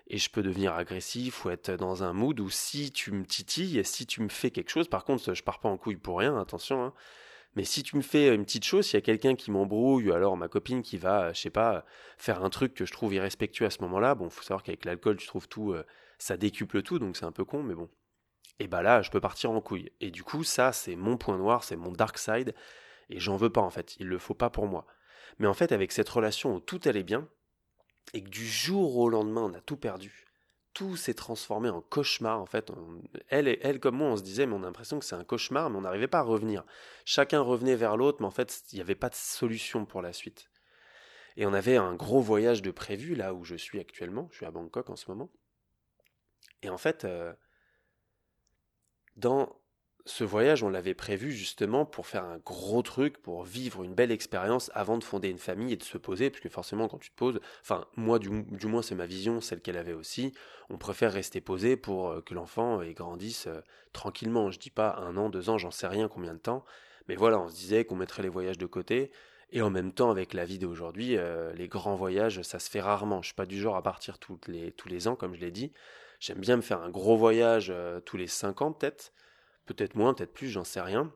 et 0.10 0.18
je 0.18 0.30
peux 0.30 0.42
devenir 0.42 0.74
agressif 0.74 1.46
ou 1.46 1.50
être 1.50 1.72
dans 1.72 2.04
un 2.04 2.14
mood 2.14 2.40
où 2.40 2.50
si 2.50 2.92
tu 2.92 3.12
me 3.12 3.26
titilles, 3.26 3.84
si 3.86 4.06
tu 4.06 4.22
me 4.22 4.30
fais 4.30 4.52
quelque 4.52 4.70
chose, 4.70 4.88
par 4.88 5.06
contre, 5.06 5.34
je 5.34 5.44
pars 5.44 5.60
pas 5.60 5.70
en 5.70 5.78
couille 5.78 5.98
pour 5.98 6.20
rien, 6.20 6.40
attention, 6.40 6.84
hein, 6.84 6.94
mais 7.56 7.64
si 7.64 7.84
tu 7.84 7.96
me 7.96 8.02
fais 8.02 8.34
une 8.34 8.46
petite 8.46 8.64
chose, 8.64 8.86
s'il 8.86 8.96
y 8.96 8.98
a 8.98 9.02
quelqu'un 9.02 9.36
qui 9.36 9.52
m'embrouille, 9.52 10.10
ou 10.10 10.14
alors 10.14 10.38
ma 10.38 10.48
copine 10.48 10.82
qui 10.82 10.98
va, 10.98 11.34
je 11.34 11.42
sais 11.42 11.50
pas, 11.50 11.86
faire 12.18 12.44
un 12.44 12.50
truc 12.50 12.74
que 12.74 12.86
je 12.86 12.92
trouve 12.92 13.14
irrespectueux 13.14 13.66
à 13.66 13.70
ce 13.70 13.82
moment-là, 13.82 14.16
bon, 14.16 14.30
faut 14.30 14.44
savoir 14.44 14.64
qu'avec 14.64 14.86
l'alcool, 14.86 15.18
tu 15.18 15.28
trouves 15.28 15.48
tout, 15.48 15.74
euh, 15.74 15.86
ça 16.20 16.38
décuple 16.38 16.82
tout, 16.84 17.00
donc 17.00 17.18
c'est 17.18 17.26
un 17.26 17.32
peu 17.32 17.46
con, 17.46 17.64
mais 17.64 17.76
bon. 17.76 17.90
Et 18.60 18.68
bah 18.68 18.82
là, 18.82 19.02
je 19.02 19.10
peux 19.10 19.22
partir 19.22 19.52
en 19.52 19.62
couille. 19.62 19.92
Et 20.02 20.12
du 20.12 20.24
coup, 20.24 20.44
ça, 20.44 20.74
c'est 20.74 20.96
mon 20.96 21.18
point 21.18 21.38
noir, 21.38 21.64
c'est 21.64 21.78
mon 21.78 21.92
dark 21.92 22.18
side, 22.18 22.54
et 23.10 23.20
j'en 23.20 23.38
veux 23.38 23.50
pas 23.50 23.62
en 23.62 23.70
fait, 23.70 23.96
il 24.00 24.08
le 24.08 24.20
faut 24.20 24.34
pas 24.34 24.50
pour 24.50 24.68
moi. 24.68 24.86
Mais 25.40 25.48
en 25.48 25.54
fait, 25.54 25.72
avec 25.72 25.92
cette 25.92 26.10
relation 26.10 26.56
où 26.56 26.60
tout 26.60 26.82
allait 26.86 27.04
bien, 27.04 27.28
et 28.14 28.24
que 28.24 28.30
du 28.30 28.46
jour 28.46 28.98
au 28.98 29.10
lendemain 29.10 29.42
on 29.42 29.54
a 29.54 29.62
tout 29.62 29.78
perdu, 29.78 30.28
tout 30.74 30.96
s'est 30.96 31.14
transformé 31.14 31.70
en 31.70 31.82
cauchemar 31.82 32.40
en 32.40 32.46
fait. 32.46 32.72
elle 33.28 33.48
et 33.48 33.60
elle 33.62 33.80
comme 33.80 33.98
moi 33.98 34.10
on 34.10 34.18
se 34.18 34.24
disait 34.24 34.46
mais 34.46 34.54
on 34.54 34.64
a 34.64 34.68
l'impression 34.68 35.00
que 35.00 35.06
c'est 35.06 35.16
un 35.16 35.24
cauchemar 35.24 35.70
mais 35.70 35.78
on 35.78 35.82
n'arrivait 35.82 36.08
pas 36.08 36.20
à 36.20 36.24
revenir. 36.24 36.64
Chacun 37.06 37.42
revenait 37.42 37.76
vers 37.76 37.98
l'autre 37.98 38.18
mais 38.22 38.28
en 38.28 38.32
fait 38.32 38.64
il 38.72 38.76
n'y 38.76 38.82
avait 38.82 38.96
pas 38.96 39.10
de 39.10 39.16
solution 39.16 39.86
pour 39.86 40.02
la 40.02 40.14
suite. 40.14 40.50
Et 41.38 41.46
on 41.46 41.54
avait 41.54 41.78
un 41.78 41.96
gros 41.96 42.22
voyage 42.22 42.62
de 42.62 42.72
prévu 42.72 43.16
là 43.16 43.34
où 43.34 43.44
je 43.44 43.56
suis 43.56 43.80
actuellement, 43.80 44.28
je 44.32 44.38
suis 44.38 44.46
à 44.46 44.52
Bangkok 44.52 44.90
en 44.90 44.96
ce 44.96 45.10
moment. 45.10 45.30
Et 46.62 46.70
en 46.70 46.78
fait, 46.78 47.06
euh, 47.06 47.34
dans 49.16 49.59
ce 50.06 50.24
voyage, 50.24 50.64
on 50.64 50.70
l'avait 50.70 50.94
prévu 50.94 51.32
justement 51.32 51.86
pour 51.86 52.08
faire 52.08 52.24
un 52.24 52.38
gros 52.38 52.82
truc, 52.82 53.18
pour 53.18 53.44
vivre 53.44 53.84
une 53.84 53.94
belle 53.94 54.12
expérience 54.12 54.72
avant 54.74 54.98
de 54.98 55.04
fonder 55.04 55.30
une 55.30 55.38
famille 55.38 55.74
et 55.74 55.78
de 55.78 55.84
se 55.84 55.98
poser, 55.98 56.30
parce 56.30 56.42
que 56.42 56.50
forcément 56.50 56.88
quand 56.88 56.98
tu 56.98 57.12
te 57.12 57.16
poses, 57.16 57.40
enfin 57.62 57.86
moi 57.96 58.18
du, 58.18 58.30
moins 58.30 58.82
c'est 58.82 58.96
ma 58.96 59.06
vision, 59.06 59.42
celle 59.42 59.62
qu'elle 59.62 59.78
avait 59.78 59.94
aussi, 59.94 60.34
on 60.70 60.78
préfère 60.78 61.12
rester 61.12 61.42
posé 61.42 61.78
pour 61.78 62.10
euh, 62.10 62.22
que 62.22 62.34
l'enfant 62.34 62.82
grandisse 62.94 63.48
euh, 63.48 63.62
tranquillement. 63.94 64.52
Je 64.52 64.60
dis 64.60 64.70
pas 64.72 64.96
un 64.98 65.18
an, 65.18 65.30
deux 65.30 65.50
ans, 65.50 65.58
j'en 65.58 65.72
sais 65.72 65.88
rien 65.88 66.08
combien 66.08 66.34
de 66.34 66.40
temps, 66.40 66.66
mais 67.08 67.16
voilà, 67.16 67.40
on 67.40 67.50
se 67.50 67.56
disait 67.56 67.86
qu'on 67.86 67.96
mettrait 67.96 68.24
les 68.24 68.30
voyages 68.30 68.58
de 68.58 68.66
côté, 68.66 69.12
et 69.52 69.62
en 69.62 69.70
même 69.70 69.92
temps 69.92 70.12
avec 70.12 70.34
la 70.34 70.46
vie 70.46 70.60
d'aujourd'hui, 70.60 71.18
euh, 71.18 71.54
les 71.54 71.68
grands 71.68 71.96
voyages, 71.96 72.42
ça 72.44 72.60
se 72.60 72.70
fait 72.70 72.82
rarement. 72.82 73.22
Je 73.22 73.28
suis 73.28 73.36
pas 73.36 73.48
du 73.48 73.60
genre 73.60 73.76
à 73.76 73.84
partir 73.84 74.20
tous 74.20 74.40
les 74.48 75.08
ans, 75.08 75.16
comme 75.16 75.36
je 75.36 75.40
l'ai 75.40 75.52
dit. 75.52 75.72
J'aime 76.20 76.40
bien 76.40 76.56
me 76.58 76.62
faire 76.62 76.82
un 76.82 76.90
gros 76.90 77.18
voyage 77.18 77.74
tous 78.06 78.18
les 78.18 78.28
cinq 78.28 78.62
ans 78.62 78.74
peut-être 78.74 79.14
peut-être 79.74 79.96
moins, 79.96 80.14
peut-être 80.14 80.34
plus, 80.34 80.50
j'en 80.50 80.64
sais 80.64 80.82
rien. 80.82 81.14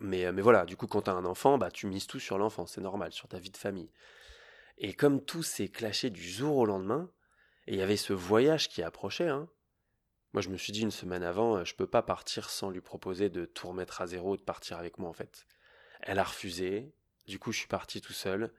Mais, 0.00 0.26
euh, 0.26 0.32
mais 0.32 0.42
voilà, 0.42 0.64
du 0.64 0.76
coup, 0.76 0.86
quand 0.86 1.02
tu 1.02 1.10
as 1.10 1.14
un 1.14 1.24
enfant, 1.24 1.58
bah, 1.58 1.70
tu 1.70 1.86
mises 1.86 2.06
tout 2.06 2.20
sur 2.20 2.38
l'enfant, 2.38 2.66
c'est 2.66 2.80
normal, 2.80 3.12
sur 3.12 3.28
ta 3.28 3.38
vie 3.38 3.50
de 3.50 3.56
famille. 3.56 3.90
Et 4.78 4.92
comme 4.92 5.24
tout 5.24 5.42
s'est 5.42 5.68
clashé 5.68 6.10
du 6.10 6.22
jour 6.22 6.56
au 6.56 6.66
lendemain, 6.66 7.10
et 7.66 7.72
il 7.74 7.78
y 7.78 7.82
avait 7.82 7.96
ce 7.96 8.12
voyage 8.12 8.68
qui 8.68 8.82
approchait, 8.82 9.28
hein, 9.28 9.48
moi 10.34 10.42
je 10.42 10.50
me 10.50 10.56
suis 10.58 10.72
dit 10.72 10.82
une 10.82 10.90
semaine 10.90 11.22
avant, 11.22 11.56
euh, 11.56 11.64
je 11.64 11.74
peux 11.74 11.86
pas 11.86 12.02
partir 12.02 12.50
sans 12.50 12.70
lui 12.70 12.82
proposer 12.82 13.30
de 13.30 13.46
tout 13.46 13.68
remettre 13.68 14.02
à 14.02 14.06
zéro, 14.06 14.36
de 14.36 14.42
partir 14.42 14.76
avec 14.76 14.98
moi 14.98 15.08
en 15.08 15.14
fait. 15.14 15.46
Elle 16.02 16.18
a 16.18 16.24
refusé, 16.24 16.92
du 17.26 17.38
coup 17.38 17.52
je 17.52 17.58
suis 17.58 17.68
parti 17.68 18.02
tout 18.02 18.12
seul, 18.12 18.52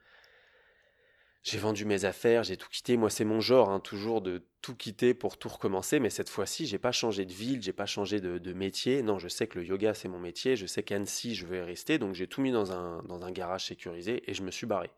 j'ai 1.47 1.59
vendu 1.59 1.85
mes 1.85 2.03
affaires, 2.03 2.43
j'ai 2.43 2.57
tout 2.57 2.67
quitté. 2.67 2.97
Moi, 2.97 3.09
c'est 3.09 3.23
mon 3.23 3.39
genre, 3.39 3.69
hein, 3.69 3.79
toujours 3.79 4.21
de 4.21 4.43
tout 4.61 4.75
quitter 4.75 5.13
pour 5.13 5.37
tout 5.37 5.47
recommencer. 5.47 6.01
Mais 6.01 6.09
cette 6.09 6.27
fois-ci, 6.27 6.65
j'ai 6.65 6.77
pas 6.77 6.91
changé 6.91 7.25
de 7.25 7.31
ville, 7.31 7.61
j'ai 7.61 7.71
pas 7.71 7.85
changé 7.85 8.19
de, 8.19 8.53
métier. 8.53 9.01
Non, 9.01 9.17
je 9.17 9.29
sais 9.29 9.47
que 9.47 9.57
le 9.57 9.65
yoga, 9.65 9.93
c'est 9.93 10.09
mon 10.09 10.19
métier. 10.19 10.57
Je 10.57 10.65
sais 10.65 10.83
qu'Annecy, 10.83 11.35
je 11.35 11.45
y 11.47 11.61
rester. 11.61 11.99
Donc, 11.99 12.15
j'ai 12.15 12.27
tout 12.27 12.41
mis 12.41 12.51
dans 12.51 12.73
un, 12.73 13.01
dans 13.03 13.23
un 13.23 13.31
garage 13.31 13.67
sécurisé 13.67 14.29
et 14.29 14.33
je 14.33 14.43
me 14.43 14.51
suis 14.51 14.67
barré. 14.67 14.89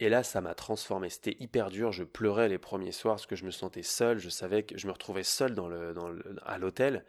Et 0.00 0.10
là, 0.10 0.22
ça 0.22 0.42
m'a 0.42 0.54
transformé. 0.54 1.08
C'était 1.08 1.36
hyper 1.40 1.70
dur. 1.70 1.90
Je 1.90 2.04
pleurais 2.04 2.50
les 2.50 2.58
premiers 2.58 2.92
soirs 2.92 3.14
parce 3.14 3.26
que 3.26 3.36
je 3.36 3.46
me 3.46 3.50
sentais 3.50 3.82
seul. 3.82 4.18
Je 4.18 4.28
savais 4.28 4.64
que 4.64 4.76
je 4.76 4.86
me 4.86 4.92
retrouvais 4.92 5.22
seul 5.22 5.56
à 6.44 6.58
l'hôtel. 6.58 7.06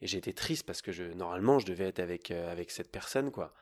Et 0.00 0.08
j'étais 0.08 0.32
triste 0.32 0.66
parce 0.66 0.82
que 0.82 1.14
normalement, 1.14 1.60
je 1.60 1.66
devais 1.66 1.84
être 1.84 2.00
avec, 2.00 2.32
euh, 2.32 2.50
avec 2.50 2.72
cette 2.72 2.90
personne, 2.90 3.30
quoi. 3.30 3.54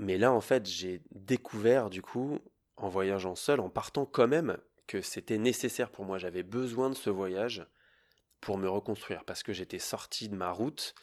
Mais 0.00 0.16
là, 0.16 0.32
en 0.32 0.40
fait, 0.40 0.66
j'ai 0.66 1.02
découvert, 1.12 1.90
du 1.90 2.00
coup, 2.00 2.38
en 2.76 2.88
voyageant 2.88 3.34
seul, 3.34 3.60
en 3.60 3.68
partant 3.68 4.06
quand 4.06 4.26
même, 4.26 4.56
que 4.86 5.02
c'était 5.02 5.36
nécessaire 5.36 5.90
pour 5.90 6.06
moi. 6.06 6.16
J'avais 6.16 6.42
besoin 6.42 6.88
de 6.88 6.94
ce 6.94 7.10
voyage 7.10 7.66
pour 8.40 8.56
me 8.56 8.68
reconstruire, 8.68 9.24
parce 9.26 9.42
que 9.42 9.52
j'étais 9.52 9.78
sorti 9.78 10.30
de 10.30 10.34
ma 10.34 10.50
route, 10.52 10.94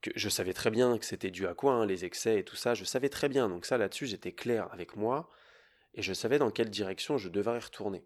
que 0.00 0.12
je 0.14 0.28
savais 0.28 0.52
très 0.52 0.70
bien 0.70 0.96
que 0.96 1.04
c'était 1.04 1.32
dû 1.32 1.48
à 1.48 1.54
quoi, 1.54 1.74
hein, 1.74 1.84
les 1.84 2.04
excès 2.04 2.38
et 2.38 2.44
tout 2.44 2.54
ça, 2.54 2.74
je 2.74 2.84
savais 2.84 3.08
très 3.08 3.28
bien. 3.28 3.48
Donc 3.48 3.66
ça, 3.66 3.78
là-dessus, 3.78 4.06
j'étais 4.06 4.32
clair 4.32 4.68
avec 4.72 4.94
moi, 4.96 5.28
et 5.94 6.02
je 6.02 6.12
savais 6.12 6.38
dans 6.38 6.52
quelle 6.52 6.70
direction 6.70 7.18
je 7.18 7.28
devais 7.28 7.58
retourner. 7.58 8.04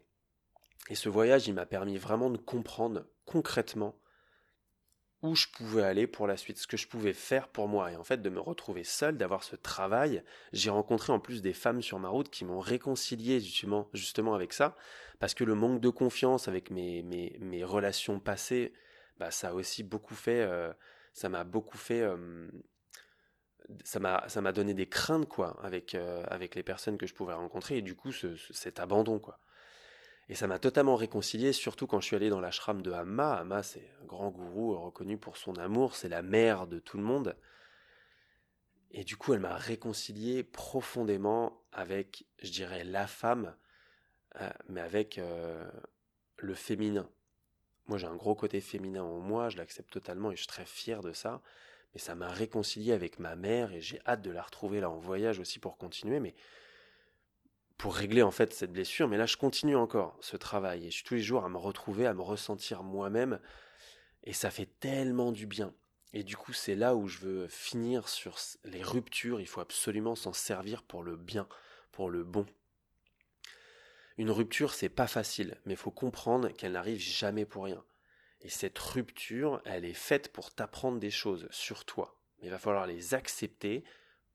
Et 0.89 0.95
ce 0.95 1.07
voyage, 1.07 1.47
il 1.47 1.53
m'a 1.53 1.67
permis 1.67 1.97
vraiment 1.97 2.31
de 2.31 2.37
comprendre 2.37 3.05
concrètement 3.25 3.99
où 5.23 5.35
je 5.35 5.47
pouvais 5.47 5.83
aller 5.83 6.05
pour 6.05 6.27
la 6.27 6.37
suite, 6.37 6.57
ce 6.57 6.67
que 6.67 6.77
je 6.77 6.87
pouvais 6.87 7.13
faire 7.13 7.47
pour 7.47 7.67
moi. 7.67 7.91
Et 7.91 7.95
en 7.95 8.03
fait, 8.03 8.21
de 8.21 8.29
me 8.29 8.39
retrouver 8.39 8.83
seul, 8.83 9.17
d'avoir 9.17 9.43
ce 9.43 9.55
travail. 9.55 10.23
J'ai 10.53 10.69
rencontré 10.69 11.11
en 11.11 11.19
plus 11.19 11.41
des 11.41 11.53
femmes 11.53 11.81
sur 11.81 11.97
ma 11.99 12.09
route 12.09 12.29
qui 12.29 12.45
m'ont 12.45 12.59
réconcilié 12.59 13.39
justement, 13.39 14.35
avec 14.35 14.53
ça. 14.53 14.75
Parce 15.19 15.33
que 15.33 15.43
le 15.43 15.55
manque 15.55 15.81
de 15.81 15.89
confiance 15.89 16.47
avec 16.47 16.69
mes, 16.69 17.63
relations 17.63 18.19
passées, 18.19 18.73
bah, 19.17 19.31
ça 19.31 19.49
a 19.49 19.53
aussi 19.53 19.83
beaucoup 19.83 20.15
fait, 20.15 20.41
euh, 20.41 20.71
ça 21.13 21.29
m'a 21.29 21.43
beaucoup 21.43 21.77
fait, 21.77 22.01
euh, 22.01 22.47
ça 23.83 23.99
m'a, 23.99 24.23
ça 24.27 24.41
m'a 24.41 24.51
donné 24.51 24.75
des 24.75 24.87
craintes, 24.87 25.27
quoi, 25.27 25.57
avec, 25.63 25.95
euh, 25.95 26.23
avec 26.27 26.53
les 26.53 26.61
personnes 26.61 26.99
que 26.99 27.07
je 27.07 27.15
pouvais 27.15 27.33
rencontrer. 27.33 27.77
Et 27.77 27.81
du 27.81 27.95
coup, 27.95 28.11
cet 28.11 28.79
abandon, 28.79 29.17
quoi. 29.17 29.39
Et 30.29 30.35
ça 30.35 30.47
m'a 30.47 30.59
totalement 30.59 30.95
réconcilié, 30.95 31.53
surtout 31.53 31.87
quand 31.87 32.01
je 32.01 32.07
suis 32.07 32.15
allé 32.15 32.29
dans 32.29 32.41
l'ashram 32.41 32.81
de 32.81 32.91
Amma. 32.91 33.33
Amma, 33.33 33.63
c'est 33.63 33.89
un 34.01 34.05
grand 34.05 34.29
gourou 34.29 34.77
reconnu 34.77 35.17
pour 35.17 35.37
son 35.37 35.55
amour, 35.55 35.95
c'est 35.95 36.09
la 36.09 36.21
mère 36.21 36.67
de 36.67 36.79
tout 36.79 36.97
le 36.97 37.03
monde. 37.03 37.35
Et 38.91 39.03
du 39.03 39.15
coup, 39.15 39.33
elle 39.33 39.39
m'a 39.39 39.55
réconcilié 39.55 40.43
profondément 40.43 41.61
avec, 41.71 42.25
je 42.41 42.51
dirais, 42.51 42.83
la 42.83 43.07
femme, 43.07 43.55
euh, 44.41 44.49
mais 44.69 44.81
avec 44.81 45.17
euh, 45.17 45.69
le 46.37 46.55
féminin. 46.55 47.09
Moi, 47.87 47.97
j'ai 47.97 48.07
un 48.07 48.15
gros 48.15 48.35
côté 48.35 48.59
féminin 48.59 49.03
en 49.03 49.19
moi, 49.19 49.49
je 49.49 49.57
l'accepte 49.57 49.91
totalement 49.91 50.31
et 50.31 50.35
je 50.35 50.41
suis 50.41 50.47
très 50.47 50.65
fier 50.65 51.01
de 51.01 51.13
ça. 51.13 51.41
Mais 51.93 51.99
ça 51.99 52.15
m'a 52.15 52.29
réconcilié 52.29 52.91
avec 52.91 53.17
ma 53.17 53.35
mère 53.37 53.71
et 53.71 53.79
j'ai 53.79 54.01
hâte 54.05 54.21
de 54.21 54.31
la 54.31 54.41
retrouver 54.41 54.81
là 54.81 54.89
en 54.89 54.97
voyage 54.97 55.39
aussi 55.39 55.59
pour 55.59 55.77
continuer. 55.77 56.19
Mais 56.19 56.35
pour 57.77 57.95
régler 57.95 58.23
en 58.23 58.31
fait 58.31 58.53
cette 58.53 58.71
blessure, 58.71 59.07
mais 59.07 59.17
là 59.17 59.25
je 59.25 59.37
continue 59.37 59.75
encore 59.75 60.17
ce 60.21 60.35
travail 60.35 60.85
et 60.85 60.91
je 60.91 60.95
suis 60.95 61.03
tous 61.03 61.15
les 61.15 61.21
jours 61.21 61.45
à 61.45 61.49
me 61.49 61.57
retrouver, 61.57 62.07
à 62.07 62.13
me 62.13 62.21
ressentir 62.21 62.83
moi-même 62.83 63.39
et 64.23 64.33
ça 64.33 64.51
fait 64.51 64.69
tellement 64.79 65.31
du 65.31 65.45
bien. 65.45 65.73
Et 66.13 66.23
du 66.23 66.35
coup, 66.35 66.53
c'est 66.53 66.75
là 66.75 66.95
où 66.95 67.07
je 67.07 67.19
veux 67.19 67.47
finir 67.47 68.07
sur 68.07 68.37
les 68.63 68.81
ruptures, 68.81 69.39
il 69.39 69.47
faut 69.47 69.61
absolument 69.61 70.15
s'en 70.15 70.33
servir 70.33 70.83
pour 70.83 71.03
le 71.03 71.15
bien, 71.15 71.47
pour 71.91 72.09
le 72.09 72.23
bon. 72.23 72.45
Une 74.17 74.31
rupture, 74.31 74.73
c'est 74.73 74.89
pas 74.89 75.07
facile, 75.07 75.57
mais 75.65 75.73
il 75.73 75.77
faut 75.77 75.91
comprendre 75.91 76.49
qu'elle 76.49 76.71
n'arrive 76.71 76.99
jamais 76.99 77.45
pour 77.45 77.65
rien. 77.65 77.83
Et 78.41 78.49
cette 78.49 78.79
rupture, 78.79 79.61
elle 79.65 79.85
est 79.85 79.93
faite 79.93 80.31
pour 80.31 80.53
t'apprendre 80.53 80.99
des 80.99 81.11
choses 81.11 81.47
sur 81.51 81.85
toi. 81.85 82.19
Mais 82.39 82.47
il 82.47 82.51
va 82.51 82.57
falloir 82.57 82.87
les 82.87 83.13
accepter, 83.13 83.83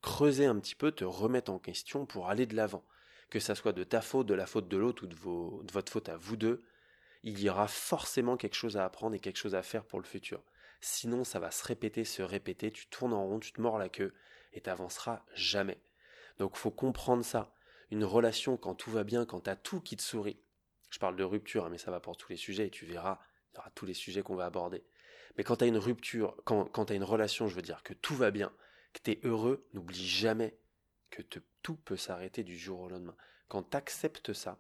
creuser 0.03 0.47
un 0.47 0.59
petit 0.59 0.75
peu, 0.75 0.93
te 0.93 1.05
remettre 1.05 1.51
en 1.51 1.59
question 1.59 2.07
pour 2.07 2.29
aller 2.29 2.47
de 2.47 2.55
l'avant 2.55 2.85
que 3.33 3.41
ça 3.41 3.55
soit 3.55 3.73
de 3.73 3.83
ta 3.83 4.03
faute, 4.03 4.27
de 4.27 4.35
la 4.35 4.45
faute 4.45 4.69
de 4.69 4.77
l'autre 4.77 5.05
ou 5.05 5.07
de, 5.07 5.73
votre 5.73 5.91
faute 5.91 6.11
à 6.11 6.19
vous 6.19 6.37
deux, 6.37 6.63
il 7.23 7.41
y 7.41 7.49
aura 7.49 7.67
forcément 7.67 8.37
quelque 8.37 8.57
chose 8.57 8.77
à 8.77 8.85
apprendre 8.85 9.15
et 9.15 9.21
quelque 9.21 9.39
chose 9.39 9.55
à 9.55 9.63
faire 9.63 9.87
pour 9.87 10.01
le 10.01 10.05
futur. 10.05 10.43
Sinon, 10.83 11.25
ça 11.25 11.39
va 11.39 11.51
se 11.51 11.65
répéter, 11.65 12.05
se 12.05 12.21
répéter, 12.21 12.71
tu 12.71 12.89
tournes 12.89 13.15
en 13.15 13.25
rond, 13.25 13.41
tu 13.41 13.53
te 13.53 13.61
mords 13.63 13.79
la 13.79 13.89
queue 13.89 14.13
et 14.53 14.61
t'avanceras 14.61 15.25
jamais. 15.35 15.81
Donc, 16.39 16.57
faut 16.57 16.71
comprendre 16.71 17.25
ça. 17.25 17.55
Une 17.91 18.05
relation, 18.05 18.59
quand 18.59 18.75
tout 18.75 18.91
va 18.91 19.03
bien, 19.03 19.25
quand 19.25 19.41
t'as 19.41 19.57
tout 19.57 19.81
qui 19.81 19.97
te 19.97 20.03
sourit. 20.03 20.39
Je 20.91 20.99
parle 20.99 21.17
de 21.17 21.25
rupture, 21.25 21.65
hein, 21.65 21.69
mais 21.71 21.79
ça 21.79 21.91
va 21.91 22.01
pour 22.01 22.19
tous 22.19 22.29
les 22.29 22.37
sujets 22.37 22.67
et 22.67 22.71
tu 22.71 22.85
verras, 22.85 23.19
il 23.53 23.57
y 23.57 23.61
aura 23.61 23.71
tous 23.71 23.87
les 23.87 23.95
sujets 23.95 24.23
qu'on 24.23 24.37
va 24.37 24.45
aborder. 24.45 24.85
Mais 25.39 25.45
quand 25.45 25.57
t'as 25.57 25.67
une 25.67 25.79
rupture, 25.79 26.37
quand, 26.45 26.67
quand 26.67 26.85
t'as 26.85 26.97
une 26.97 27.03
relation, 27.03 27.49
je 27.49 27.55
veux 27.55 27.63
dire, 27.63 27.83
que 27.83 27.95
tout 27.95 28.15
va 28.15 28.31
bien, 28.31 28.53
que 28.93 29.01
t'es 29.01 29.21
heureux, 29.23 29.67
n'oublie 29.73 30.07
jamais 30.07 30.59
que 31.13 31.39
tout 31.63 31.77
peut 31.77 31.97
s'arrêter 31.97 32.43
du 32.43 32.59
jour 32.59 32.81
au 32.81 32.89
lendemain. 32.89 33.17
Quand 33.49 33.63
tu 33.63 33.77
acceptes 33.77 34.33
ça, 34.33 34.59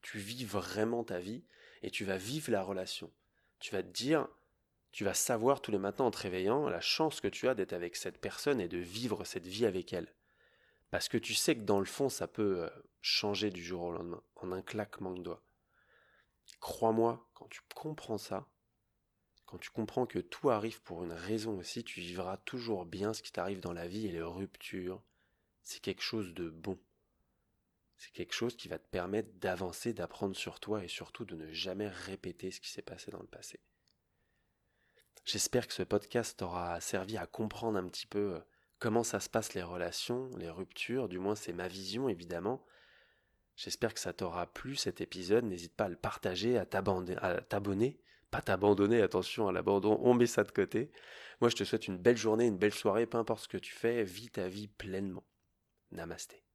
tu 0.00 0.18
vis 0.18 0.44
vraiment 0.44 1.04
ta 1.04 1.18
vie 1.18 1.44
et 1.82 1.90
tu 1.90 2.04
vas 2.04 2.16
vivre 2.16 2.52
la 2.52 2.62
relation. 2.62 3.12
Tu 3.58 3.74
vas 3.74 3.82
te 3.82 3.88
dire, 3.88 4.28
tu 4.92 5.04
vas 5.04 5.14
savoir 5.14 5.60
tous 5.60 5.70
les 5.70 5.78
matins 5.78 6.04
en 6.04 6.10
te 6.10 6.18
réveillant 6.18 6.68
la 6.68 6.80
chance 6.80 7.20
que 7.20 7.28
tu 7.28 7.48
as 7.48 7.54
d'être 7.54 7.72
avec 7.72 7.96
cette 7.96 8.18
personne 8.18 8.60
et 8.60 8.68
de 8.68 8.78
vivre 8.78 9.24
cette 9.24 9.46
vie 9.46 9.66
avec 9.66 9.92
elle. 9.92 10.14
Parce 10.90 11.08
que 11.08 11.18
tu 11.18 11.34
sais 11.34 11.56
que 11.56 11.62
dans 11.62 11.80
le 11.80 11.84
fond, 11.84 12.08
ça 12.08 12.28
peut 12.28 12.64
euh, 12.64 12.70
changer 13.02 13.50
du 13.50 13.62
jour 13.62 13.82
au 13.82 13.92
lendemain, 13.92 14.22
en 14.36 14.52
un 14.52 14.62
claquement 14.62 15.12
de 15.12 15.22
doigts. 15.22 15.42
Crois-moi, 16.60 17.28
quand 17.34 17.48
tu 17.48 17.60
comprends 17.74 18.18
ça, 18.18 18.46
quand 19.48 19.56
tu 19.56 19.70
comprends 19.70 20.04
que 20.04 20.18
tout 20.18 20.50
arrive 20.50 20.82
pour 20.82 21.04
une 21.04 21.12
raison 21.12 21.58
aussi, 21.58 21.82
tu 21.82 22.00
vivras 22.00 22.36
toujours 22.36 22.84
bien 22.84 23.14
ce 23.14 23.22
qui 23.22 23.32
t'arrive 23.32 23.60
dans 23.60 23.72
la 23.72 23.88
vie 23.88 24.06
et 24.06 24.12
les 24.12 24.20
ruptures, 24.20 25.02
c'est 25.62 25.80
quelque 25.80 26.02
chose 26.02 26.34
de 26.34 26.50
bon. 26.50 26.78
C'est 27.96 28.12
quelque 28.12 28.34
chose 28.34 28.56
qui 28.58 28.68
va 28.68 28.78
te 28.78 28.86
permettre 28.90 29.32
d'avancer, 29.38 29.94
d'apprendre 29.94 30.36
sur 30.36 30.60
toi 30.60 30.84
et 30.84 30.88
surtout 30.88 31.24
de 31.24 31.34
ne 31.34 31.50
jamais 31.50 31.88
répéter 31.88 32.50
ce 32.50 32.60
qui 32.60 32.68
s'est 32.68 32.82
passé 32.82 33.10
dans 33.10 33.22
le 33.22 33.26
passé. 33.26 33.58
J'espère 35.24 35.66
que 35.66 35.72
ce 35.72 35.82
podcast 35.82 36.38
t'aura 36.38 36.78
servi 36.82 37.16
à 37.16 37.26
comprendre 37.26 37.78
un 37.78 37.88
petit 37.88 38.06
peu 38.06 38.34
euh, 38.34 38.40
comment 38.78 39.02
ça 39.02 39.18
se 39.18 39.30
passe 39.30 39.54
les 39.54 39.62
relations, 39.62 40.28
les 40.36 40.50
ruptures, 40.50 41.08
du 41.08 41.18
moins 41.18 41.34
c'est 41.34 41.54
ma 41.54 41.68
vision 41.68 42.10
évidemment. 42.10 42.62
J'espère 43.56 43.94
que 43.94 44.00
ça 44.00 44.12
t'aura 44.12 44.46
plu 44.46 44.76
cet 44.76 45.00
épisode, 45.00 45.44
n'hésite 45.44 45.74
pas 45.74 45.86
à 45.86 45.88
le 45.88 45.96
partager, 45.96 46.58
à 46.58 46.66
t'abonner, 46.66 47.98
pas 48.30 48.42
t'abandonner, 48.42 49.02
attention 49.02 49.48
à 49.48 49.52
l'abandon, 49.52 49.98
on 50.02 50.14
met 50.14 50.26
ça 50.26 50.44
de 50.44 50.50
côté. 50.50 50.90
Moi 51.40 51.50
je 51.50 51.56
te 51.56 51.64
souhaite 51.64 51.88
une 51.88 51.98
belle 51.98 52.16
journée, 52.16 52.46
une 52.46 52.58
belle 52.58 52.74
soirée, 52.74 53.06
peu 53.06 53.18
importe 53.18 53.44
ce 53.44 53.48
que 53.48 53.58
tu 53.58 53.72
fais, 53.72 54.04
vis 54.04 54.30
ta 54.30 54.48
vie 54.48 54.68
pleinement. 54.68 55.24
Namasté. 55.92 56.47